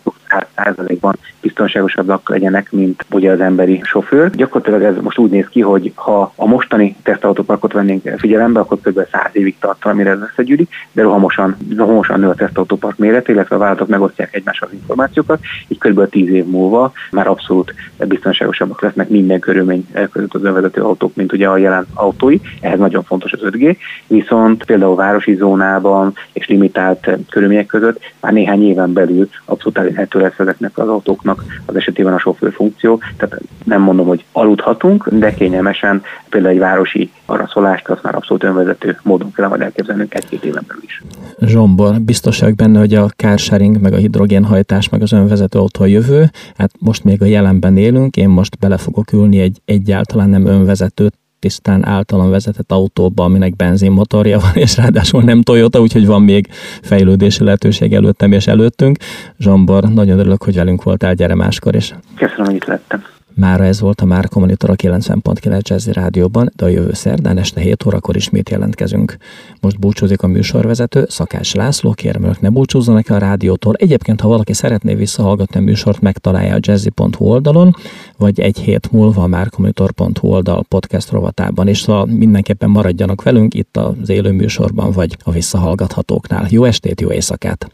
100%-ban 0.56 1.18
biztonságosabbak 1.40 2.28
legyenek, 2.28 2.72
mint 2.72 3.04
ugye 3.10 3.30
az 3.30 3.40
emberi 3.40 3.80
sofőr. 3.84 4.30
Gyakorlatilag 4.30 4.82
ez 4.82 5.02
most 5.02 5.18
úgy 5.18 5.30
néz 5.30 5.48
ki, 5.48 5.60
hogy 5.60 5.92
ha 5.94 6.32
a 6.36 6.46
mostani 6.46 6.96
tesztautóparkot 7.02 7.72
vennénk 7.72 8.08
figyelembe, 8.16 8.60
akkor 8.60 8.78
kb. 8.82 9.00
100 9.12 9.30
évig 9.32 9.56
tart, 9.58 9.84
amire 9.84 10.10
ez 10.10 10.20
összegyűlik, 10.20 10.68
de 10.92 11.02
rohamosan, 11.02 11.56
rohamosan 11.76 12.20
nő 12.20 12.28
a 12.28 12.34
tesztautópark 12.34 12.98
méret, 12.98 13.28
illetve 13.28 13.56
a 13.56 13.58
vállalatok 13.58 13.88
megosztják 13.88 14.34
egymással 14.34 14.68
az 14.70 14.74
információkat, 14.74 15.40
így 15.68 15.78
kb. 15.78 16.08
10 16.08 16.28
év 16.28 16.44
múlva 16.44 16.92
már 17.10 17.26
abszolút 17.26 17.74
biztonságosabbak 18.06 18.82
lesznek 18.82 19.08
minden 19.08 19.40
körülmény 19.40 19.86
között 20.12 20.34
az 20.34 20.44
önvezető 20.44 20.82
autók, 20.82 21.14
mint 21.14 21.32
ugye 21.32 21.48
a 21.48 21.56
jelen 21.56 21.86
autói. 21.94 22.38
Ehhez 22.60 22.78
nagyon 22.78 23.02
fontos 23.02 23.32
az 23.32 23.40
5G, 23.42 23.76
viszont 24.06 24.64
például 24.64 24.94
városi 24.94 25.34
zónában 25.34 26.12
és 26.32 26.46
limitált 26.46 27.10
körülmények 27.30 27.66
között 27.66 28.00
már 28.20 28.32
néhány 28.32 28.68
éven 28.68 28.92
belül 28.92 29.28
abszolút 29.44 29.78
elérhető 29.78 30.17
lesz 30.18 30.38
ezeknek 30.38 30.78
az 30.78 30.88
autóknak 30.88 31.44
az 31.66 31.76
esetében 31.76 32.12
a 32.12 32.18
sofőr 32.18 32.52
funkció. 32.52 33.00
Tehát 33.16 33.40
nem 33.64 33.82
mondom, 33.82 34.06
hogy 34.06 34.24
aludhatunk, 34.32 35.08
de 35.08 35.34
kényelmesen 35.34 36.02
például 36.28 36.52
egy 36.52 36.60
városi 36.60 37.10
araszolást 37.26 37.88
azt 37.88 38.02
már 38.02 38.14
abszolút 38.14 38.44
önvezető 38.44 38.98
módon 39.02 39.32
kell 39.32 39.48
majd 39.48 39.60
elképzelnünk 39.60 40.14
egy-két 40.14 40.44
éven 40.44 40.64
belül 40.66 40.82
is. 40.84 41.02
Zsombor, 41.40 42.00
biztos 42.00 42.40
vagyok 42.40 42.56
benne, 42.56 42.78
hogy 42.78 42.94
a 42.94 43.08
carsharing, 43.16 43.80
meg 43.80 43.92
a 43.92 43.96
hidrogénhajtás, 43.96 44.88
meg 44.88 45.02
az 45.02 45.12
önvezető 45.12 45.58
autó 45.58 45.82
a 45.82 45.86
jövő. 45.86 46.30
Hát 46.56 46.70
most 46.78 47.04
még 47.04 47.22
a 47.22 47.26
jelenben 47.26 47.76
élünk, 47.76 48.16
én 48.16 48.28
most 48.28 48.58
bele 48.58 48.76
fogok 48.76 49.12
ülni 49.12 49.40
egy 49.40 49.60
egyáltalán 49.64 50.28
nem 50.28 50.46
önvezető 50.46 51.10
tisztán 51.38 51.86
általam 51.86 52.30
vezetett 52.30 52.72
autóba, 52.72 53.24
aminek 53.24 53.56
benzinmotorja 53.56 54.38
van, 54.38 54.54
és 54.54 54.76
ráadásul 54.76 55.22
nem 55.22 55.42
Toyota, 55.42 55.80
úgyhogy 55.80 56.06
van 56.06 56.22
még 56.22 56.48
fejlődési 56.82 57.44
lehetőség 57.44 57.94
előttem 57.94 58.32
és 58.32 58.46
előttünk. 58.46 58.98
Zsombor, 59.38 59.82
nagyon 59.82 60.18
örülök, 60.18 60.42
hogy 60.42 60.54
velünk 60.54 60.82
voltál, 60.82 61.14
gyere 61.14 61.34
máskor 61.34 61.74
is. 61.74 61.94
Köszönöm, 62.16 62.44
hogy 62.44 62.54
itt 62.54 62.64
lettem. 62.64 63.04
Mára 63.38 63.64
ez 63.64 63.80
volt 63.80 64.00
a 64.00 64.04
Márka 64.04 64.38
Monitor 64.38 64.70
a 64.70 64.74
90.9 64.74 65.60
Jazzy 65.62 65.92
Rádióban, 65.92 66.50
de 66.56 66.64
a 66.64 66.68
jövő 66.68 66.92
szerdán 66.92 67.38
este 67.38 67.60
7 67.60 67.86
órakor 67.86 68.16
ismét 68.16 68.50
jelentkezünk. 68.50 69.16
Most 69.60 69.78
búcsúzik 69.78 70.22
a 70.22 70.26
műsorvezető, 70.26 71.06
Szakács 71.08 71.54
László, 71.54 71.92
kérem 71.92 72.22
önök 72.22 72.40
ne 72.40 72.48
búcsúzzanak 72.48 73.08
a 73.08 73.18
rádiótól. 73.18 73.74
Egyébként, 73.74 74.20
ha 74.20 74.28
valaki 74.28 74.52
szeretné 74.52 74.94
visszahallgatni 74.94 75.60
a 75.60 75.62
műsort, 75.62 76.00
megtalálja 76.00 76.54
a 76.54 76.58
jazzy.hu 76.60 77.24
oldalon, 77.24 77.74
vagy 78.16 78.40
egy 78.40 78.58
hét 78.58 78.92
múlva 78.92 79.22
a 79.22 79.26
márkamonitor.hu 79.26 80.28
oldal 80.28 80.64
podcast 80.68 81.10
rovatában, 81.10 81.68
és 81.68 81.78
szóval 81.78 82.06
mindenképpen 82.06 82.70
maradjanak 82.70 83.22
velünk 83.22 83.54
itt 83.54 83.76
az 83.76 84.08
élő 84.08 84.32
műsorban, 84.32 84.90
vagy 84.92 85.16
a 85.22 85.30
visszahallgathatóknál. 85.30 86.46
Jó 86.50 86.64
estét, 86.64 87.00
jó 87.00 87.12
éjszakát! 87.12 87.70